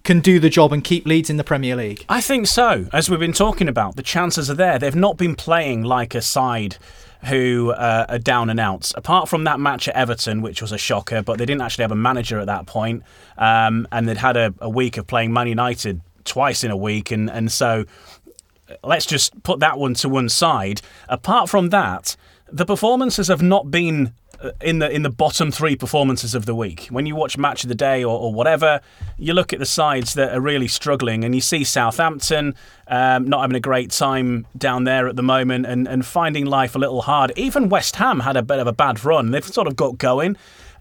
can 0.03 0.19
do 0.19 0.39
the 0.39 0.49
job 0.49 0.73
and 0.73 0.83
keep 0.83 1.05
Leeds 1.05 1.29
in 1.29 1.37
the 1.37 1.43
Premier 1.43 1.75
League? 1.75 2.05
I 2.09 2.21
think 2.21 2.47
so. 2.47 2.87
As 2.91 3.07
we've 3.07 3.19
been 3.19 3.33
talking 3.33 3.67
about, 3.67 3.97
the 3.97 4.01
chances 4.01 4.49
are 4.49 4.55
there. 4.55 4.79
They've 4.79 4.95
not 4.95 5.15
been 5.15 5.35
playing 5.35 5.83
like 5.83 6.15
a 6.15 6.21
side 6.21 6.77
who 7.25 7.73
uh, 7.73 8.07
are 8.09 8.17
down 8.17 8.49
and 8.49 8.59
out. 8.59 8.91
Apart 8.95 9.29
from 9.29 9.43
that 9.43 9.59
match 9.59 9.89
at 9.89 9.95
Everton, 9.95 10.41
which 10.41 10.59
was 10.59 10.71
a 10.71 10.79
shocker, 10.79 11.21
but 11.21 11.37
they 11.37 11.45
didn't 11.45 11.61
actually 11.61 11.83
have 11.83 11.91
a 11.91 11.95
manager 11.95 12.39
at 12.39 12.47
that 12.47 12.65
point, 12.65 13.03
um, 13.37 13.87
and 13.91 14.09
they'd 14.09 14.17
had 14.17 14.37
a, 14.37 14.55
a 14.59 14.71
week 14.71 14.97
of 14.97 15.05
playing 15.05 15.31
Man 15.31 15.45
United 15.45 16.01
twice 16.23 16.63
in 16.63 16.71
a 16.71 16.77
week, 16.77 17.11
and 17.11 17.29
and 17.29 17.51
so 17.51 17.85
let's 18.83 19.05
just 19.05 19.43
put 19.43 19.59
that 19.59 19.77
one 19.77 19.93
to 19.95 20.09
one 20.09 20.29
side. 20.29 20.81
Apart 21.09 21.49
from 21.49 21.69
that, 21.69 22.15
the 22.51 22.65
performances 22.65 23.27
have 23.27 23.41
not 23.41 23.71
been 23.71 24.13
uh, 24.41 24.51
in 24.61 24.79
the 24.79 24.89
in 24.89 25.03
the 25.03 25.09
bottom 25.09 25.51
three 25.51 25.75
performances 25.75 26.35
of 26.35 26.45
the 26.45 26.55
week. 26.55 26.87
When 26.89 27.05
you 27.05 27.15
watch 27.15 27.37
match 27.37 27.63
of 27.63 27.69
the 27.69 27.75
day 27.75 28.03
or, 28.03 28.17
or 28.17 28.33
whatever, 28.33 28.81
you 29.17 29.33
look 29.33 29.53
at 29.53 29.59
the 29.59 29.65
sides 29.65 30.15
that 30.15 30.33
are 30.33 30.41
really 30.41 30.67
struggling, 30.67 31.23
and 31.23 31.35
you 31.35 31.41
see 31.41 31.63
Southampton 31.63 32.55
um, 32.87 33.27
not 33.27 33.41
having 33.41 33.55
a 33.55 33.61
great 33.61 33.91
time 33.91 34.47
down 34.57 34.83
there 34.83 35.07
at 35.07 35.15
the 35.15 35.23
moment, 35.23 35.65
and, 35.65 35.87
and 35.87 36.05
finding 36.05 36.45
life 36.45 36.75
a 36.75 36.79
little 36.79 37.03
hard. 37.03 37.31
Even 37.35 37.69
West 37.69 37.95
Ham 37.97 38.21
had 38.21 38.35
a 38.35 38.43
bit 38.43 38.59
of 38.59 38.67
a 38.67 38.73
bad 38.73 39.03
run. 39.05 39.31
They've 39.31 39.45
sort 39.45 39.67
of 39.67 39.75
got 39.75 39.97
going. 39.97 40.37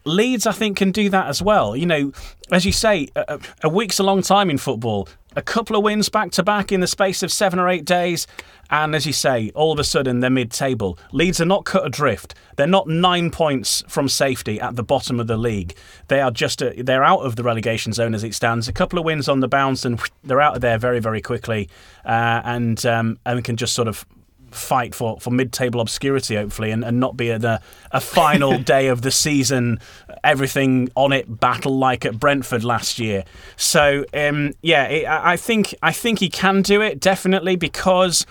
Leeds, 0.06 0.46
I 0.46 0.52
think, 0.52 0.78
can 0.78 0.92
do 0.92 1.10
that 1.10 1.26
as 1.26 1.42
well. 1.42 1.76
You 1.76 1.84
know, 1.86 2.12
as 2.50 2.64
you 2.64 2.72
say, 2.72 3.08
a, 3.14 3.38
a 3.62 3.68
week's 3.68 3.98
a 3.98 4.02
long 4.02 4.22
time 4.22 4.48
in 4.48 4.56
football. 4.56 5.08
A 5.36 5.42
couple 5.42 5.76
of 5.76 5.84
wins 5.84 6.08
back 6.08 6.32
to 6.32 6.42
back 6.42 6.72
in 6.72 6.80
the 6.80 6.88
space 6.88 7.22
of 7.22 7.30
seven 7.30 7.60
or 7.60 7.68
eight 7.68 7.84
days, 7.84 8.26
and 8.68 8.96
as 8.96 9.06
you 9.06 9.12
say, 9.12 9.52
all 9.54 9.72
of 9.72 9.78
a 9.78 9.84
sudden 9.84 10.18
they're 10.18 10.28
mid-table. 10.28 10.98
Leeds 11.12 11.40
are 11.40 11.46
not 11.46 11.64
cut 11.64 11.86
adrift. 11.86 12.34
They're 12.56 12.66
not 12.66 12.88
nine 12.88 13.30
points 13.30 13.84
from 13.86 14.08
safety 14.08 14.60
at 14.60 14.74
the 14.74 14.82
bottom 14.82 15.20
of 15.20 15.28
the 15.28 15.36
league. 15.36 15.76
They 16.08 16.20
are 16.20 16.32
just 16.32 16.60
a, 16.62 16.82
they're 16.82 17.04
out 17.04 17.20
of 17.20 17.36
the 17.36 17.44
relegation 17.44 17.92
zone 17.92 18.12
as 18.12 18.24
it 18.24 18.34
stands. 18.34 18.66
A 18.66 18.72
couple 18.72 18.98
of 18.98 19.04
wins 19.04 19.28
on 19.28 19.38
the 19.38 19.46
bounce, 19.46 19.84
and 19.84 20.00
they're 20.24 20.40
out 20.40 20.56
of 20.56 20.62
there 20.62 20.78
very 20.78 20.98
very 20.98 21.20
quickly, 21.20 21.68
uh, 22.04 22.42
and 22.44 22.84
um, 22.84 23.18
and 23.24 23.44
can 23.44 23.56
just 23.56 23.74
sort 23.74 23.86
of 23.86 24.04
fight 24.50 24.94
for, 24.94 25.20
for 25.20 25.30
mid-table 25.30 25.80
obscurity, 25.80 26.36
hopefully, 26.36 26.70
and, 26.70 26.84
and 26.84 27.00
not 27.00 27.16
be 27.16 27.30
a, 27.30 27.60
a 27.92 28.00
final 28.00 28.58
day 28.62 28.88
of 28.88 29.02
the 29.02 29.10
season, 29.10 29.80
everything 30.24 30.90
on 30.94 31.12
it 31.12 31.40
battle 31.40 31.78
like 31.78 32.04
at 32.04 32.18
Brentford 32.18 32.64
last 32.64 32.98
year. 32.98 33.24
So 33.56 34.04
um, 34.14 34.52
yeah, 34.62 34.84
it, 34.84 35.06
I 35.06 35.36
think 35.36 35.74
I 35.82 35.92
think 35.92 36.18
he 36.20 36.28
can 36.28 36.62
do 36.62 36.80
it 36.80 37.00
definitely 37.00 37.56
because 37.56 38.26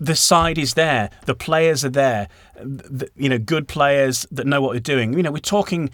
the 0.00 0.16
side 0.16 0.58
is 0.58 0.74
there, 0.74 1.10
the 1.26 1.34
players 1.34 1.84
are 1.84 1.90
there, 1.90 2.28
the, 2.56 3.08
you 3.16 3.28
know, 3.28 3.38
good 3.38 3.68
players 3.68 4.26
that 4.30 4.46
know 4.46 4.60
what 4.60 4.72
they're 4.72 4.80
doing. 4.80 5.14
You 5.14 5.22
know, 5.22 5.32
we're 5.32 5.38
talking 5.38 5.90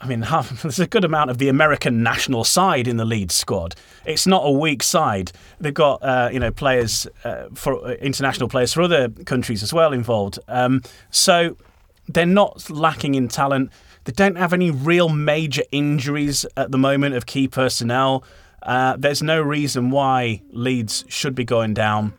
I 0.00 0.06
mean, 0.06 0.22
half, 0.32 0.62
there's 0.62 0.80
a 0.80 0.86
good 0.86 1.04
amount 1.04 1.30
of 1.30 1.38
the 1.38 1.48
American 1.48 2.02
national 2.02 2.44
side 2.44 2.86
in 2.86 2.96
the 2.96 3.04
Leeds 3.04 3.34
squad. 3.34 3.74
It's 4.04 4.26
not 4.26 4.42
a 4.44 4.50
weak 4.50 4.82
side. 4.82 5.32
They've 5.60 5.74
got 5.74 6.02
uh, 6.02 6.30
you 6.32 6.40
know 6.40 6.50
players 6.50 7.06
uh, 7.24 7.46
for 7.54 7.84
uh, 7.84 7.90
international 7.94 8.48
players 8.48 8.72
for 8.72 8.82
other 8.82 9.08
countries 9.08 9.62
as 9.62 9.72
well 9.72 9.92
involved. 9.92 10.38
Um, 10.48 10.82
so 11.10 11.56
they're 12.08 12.26
not 12.26 12.68
lacking 12.70 13.14
in 13.14 13.28
talent. 13.28 13.70
They 14.04 14.12
don't 14.12 14.36
have 14.36 14.52
any 14.52 14.70
real 14.70 15.08
major 15.08 15.62
injuries 15.72 16.44
at 16.56 16.70
the 16.70 16.78
moment 16.78 17.14
of 17.14 17.24
key 17.24 17.48
personnel. 17.48 18.22
Uh, 18.62 18.96
there's 18.98 19.22
no 19.22 19.40
reason 19.40 19.90
why 19.90 20.42
Leeds 20.50 21.04
should 21.08 21.34
be 21.34 21.44
going 21.44 21.74
down. 21.74 22.14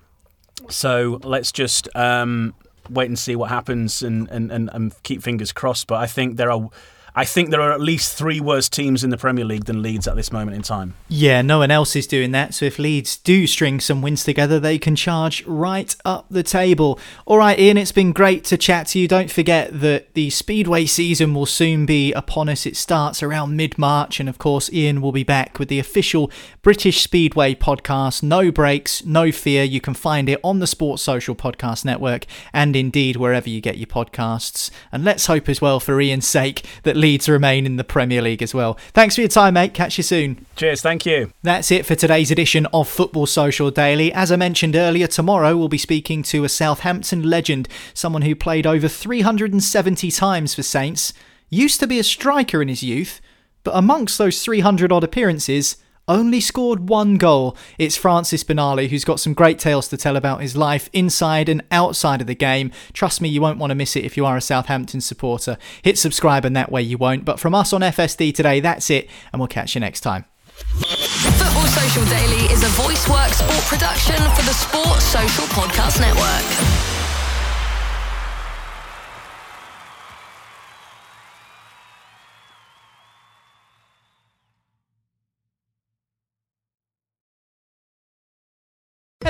So 0.70 1.20
let's 1.24 1.52
just 1.52 1.88
um, 1.96 2.56
wait 2.90 3.08
and 3.08 3.18
see 3.18 3.36
what 3.36 3.50
happens 3.50 4.02
and, 4.02 4.30
and, 4.30 4.52
and, 4.52 4.70
and 4.74 5.04
keep 5.04 5.22
fingers 5.22 5.52
crossed. 5.52 5.88
But 5.88 5.96
I 5.96 6.08
think 6.08 6.38
there 6.38 6.52
are 6.52 6.70
I 7.18 7.24
think 7.24 7.50
there 7.50 7.62
are 7.62 7.72
at 7.72 7.80
least 7.80 8.18
three 8.18 8.42
worse 8.42 8.68
teams 8.68 9.04
in 9.04 9.10
the 9.10 9.18
Premier 9.18 9.46
League 9.46 9.66
than 9.66 9.82
Leeds 9.82 10.06
at 10.06 10.18
this 10.18 10.34
moment 10.34 10.58
in 10.58 10.64
time. 10.64 10.96
Yeah, 11.08 11.42
no 11.42 11.60
one 11.60 11.72
else 11.72 11.96
is 11.96 12.08
doing 12.08 12.32
that. 12.32 12.54
So 12.54 12.66
if 12.66 12.78
Leeds 12.78 13.16
do 13.18 13.48
string 13.48 13.80
some 13.80 14.02
wins 14.02 14.26
together, 14.26 14.60
they 14.60 14.78
can 14.78 14.98
charge 14.98 15.46
right 15.46 15.96
up 16.04 16.26
the 16.30 16.44
table. 16.44 17.00
All 17.26 17.38
right, 17.38 17.58
Ian, 17.58 17.78
it's 17.78 17.94
been 17.94 18.12
great 18.12 18.44
to 18.46 18.58
chat 18.58 18.88
to 18.88 19.00
you. 19.00 19.08
Don't 19.08 19.32
forget 19.32 19.80
that 19.80 20.14
the 20.14 20.30
Speedway 20.30 20.86
season 20.86 21.34
will 21.34 21.46
soon 21.46 21.86
be 21.86 22.12
upon 22.12 22.50
us. 22.50 22.66
It 22.66 22.76
starts 22.76 23.24
around 23.24 23.56
mid 23.56 23.78
March. 23.78 24.20
And 24.20 24.28
of 24.28 24.38
course, 24.38 24.72
Ian 24.74 25.02
will 25.02 25.14
be 25.14 25.24
back 25.24 25.58
with 25.58 25.70
the 25.70 25.80
official 25.80 26.30
British 26.64 27.02
Speedway 27.02 27.56
podcast. 27.56 28.24
No 28.24 28.52
breaks, 28.52 29.06
no 29.06 29.32
fear. 29.32 29.64
You 29.64 29.80
can 29.80 29.94
find 29.94 30.28
it 30.28 30.42
on 30.44 30.60
the 30.60 30.68
Sports 30.68 31.04
Social 31.04 31.36
Podcast 31.36 31.86
Network 31.86 32.26
and 32.52 32.76
indeed 32.76 33.16
wherever 33.16 33.50
you 33.50 33.62
get 33.62 33.78
your 33.78 33.88
podcasts. 33.88 34.70
And 34.92 35.06
let's 35.06 35.28
hope 35.28 35.48
as 35.48 35.62
well, 35.62 35.80
for 35.80 36.02
Ian's 36.02 36.28
sake, 36.28 36.66
that 36.84 36.98
Leeds 37.06 37.30
remain 37.30 37.68
in 37.68 37.76
the 37.76 37.84
Premier 37.84 38.20
League 38.20 38.42
as 38.42 38.56
well. 38.56 38.80
Thanks 38.92 39.14
for 39.14 39.22
your 39.22 39.28
time, 39.28 39.54
mate. 39.54 39.76
Catch 39.76 40.00
you 40.00 40.04
soon. 40.04 40.44
Cheers. 40.56 40.82
Thank 40.82 41.06
you. 41.06 41.32
That's 41.44 41.70
it 41.70 41.86
for 41.86 41.94
today's 41.94 42.32
edition 42.32 42.66
of 42.74 42.90
Football 42.90 43.28
Social 43.28 43.70
Daily. 43.70 44.12
As 44.12 44.32
I 44.32 44.38
mentioned 44.38 44.76
earlier, 44.76 45.06
tomorrow 45.06 45.56
we'll 45.56 45.68
be 45.68 45.78
speaking 45.78 46.24
to 46.24 46.44
a 46.44 46.50
Southampton 46.50 47.22
legend, 47.22 47.70
someone 47.94 48.24
who 48.24 48.36
played 48.36 48.66
over 48.66 48.88
370 48.88 50.10
times 50.10 50.56
for 50.56 50.64
Saints, 50.64 51.14
used 51.48 51.80
to 51.80 51.86
be 51.86 52.00
a 52.00 52.04
striker 52.04 52.60
in 52.60 52.70
his 52.70 52.82
youth, 52.82 53.22
but 53.64 53.76
amongst 53.76 54.18
those 54.18 54.44
300 54.44 54.92
odd 54.92 55.04
appearances, 55.04 55.78
only 56.08 56.40
scored 56.40 56.90
one 56.90 57.18
goal. 57.18 57.56
It's 57.78 57.98
Francis 57.98 58.44
Benali 58.44 58.90
who's 58.90 59.06
got 59.06 59.20
some 59.20 59.34
great 59.34 59.60
tales 59.60 59.88
to 59.90 59.98
tell 59.98 60.16
about 60.16 60.42
his 60.42 60.56
life 60.56 60.90
inside 60.94 61.50
and 61.50 61.64
outside 61.72 62.22
of 62.22 62.28
the 62.28 62.36
game. 62.36 62.72
Trust 62.94 63.22
me, 63.22 63.30
you 63.30 63.42
won't 63.42 63.60
want 63.60 63.72
to 63.72 63.76
miss 63.76 63.96
it 63.96 64.06
if 64.06 64.18
you 64.18 64.26
are 64.26 64.38
a 64.38 64.42
Southampton 64.42 65.02
supporter. 65.02 65.58
Hit 65.82 65.98
subscribe 65.98 66.46
and 66.46 66.56
that 66.56 66.72
way 66.72 66.82
you 66.82 66.98
won't. 66.98 67.26
But 67.26 67.40
from 67.40 67.56
us 67.56 67.74
on 67.74 67.82
FSD 67.82 68.34
today, 68.34 68.60
that's 68.60 68.90
it, 68.90 69.10
and 69.32 69.40
we'll 69.40 69.48
catch 69.48 69.76
you 69.76 69.82
next 69.82 70.02
time. 70.02 70.26
Football 70.56 71.68
Social 71.68 72.06
Daily 72.06 72.46
is 72.52 72.64
a 72.64 72.70
Voiceworks 72.82 73.36
Sport 73.36 73.64
production 73.66 74.16
for 74.16 74.44
the 74.44 74.54
Sports 74.54 75.04
Social 75.04 75.46
Podcast 75.46 76.00
Network. 76.00 76.75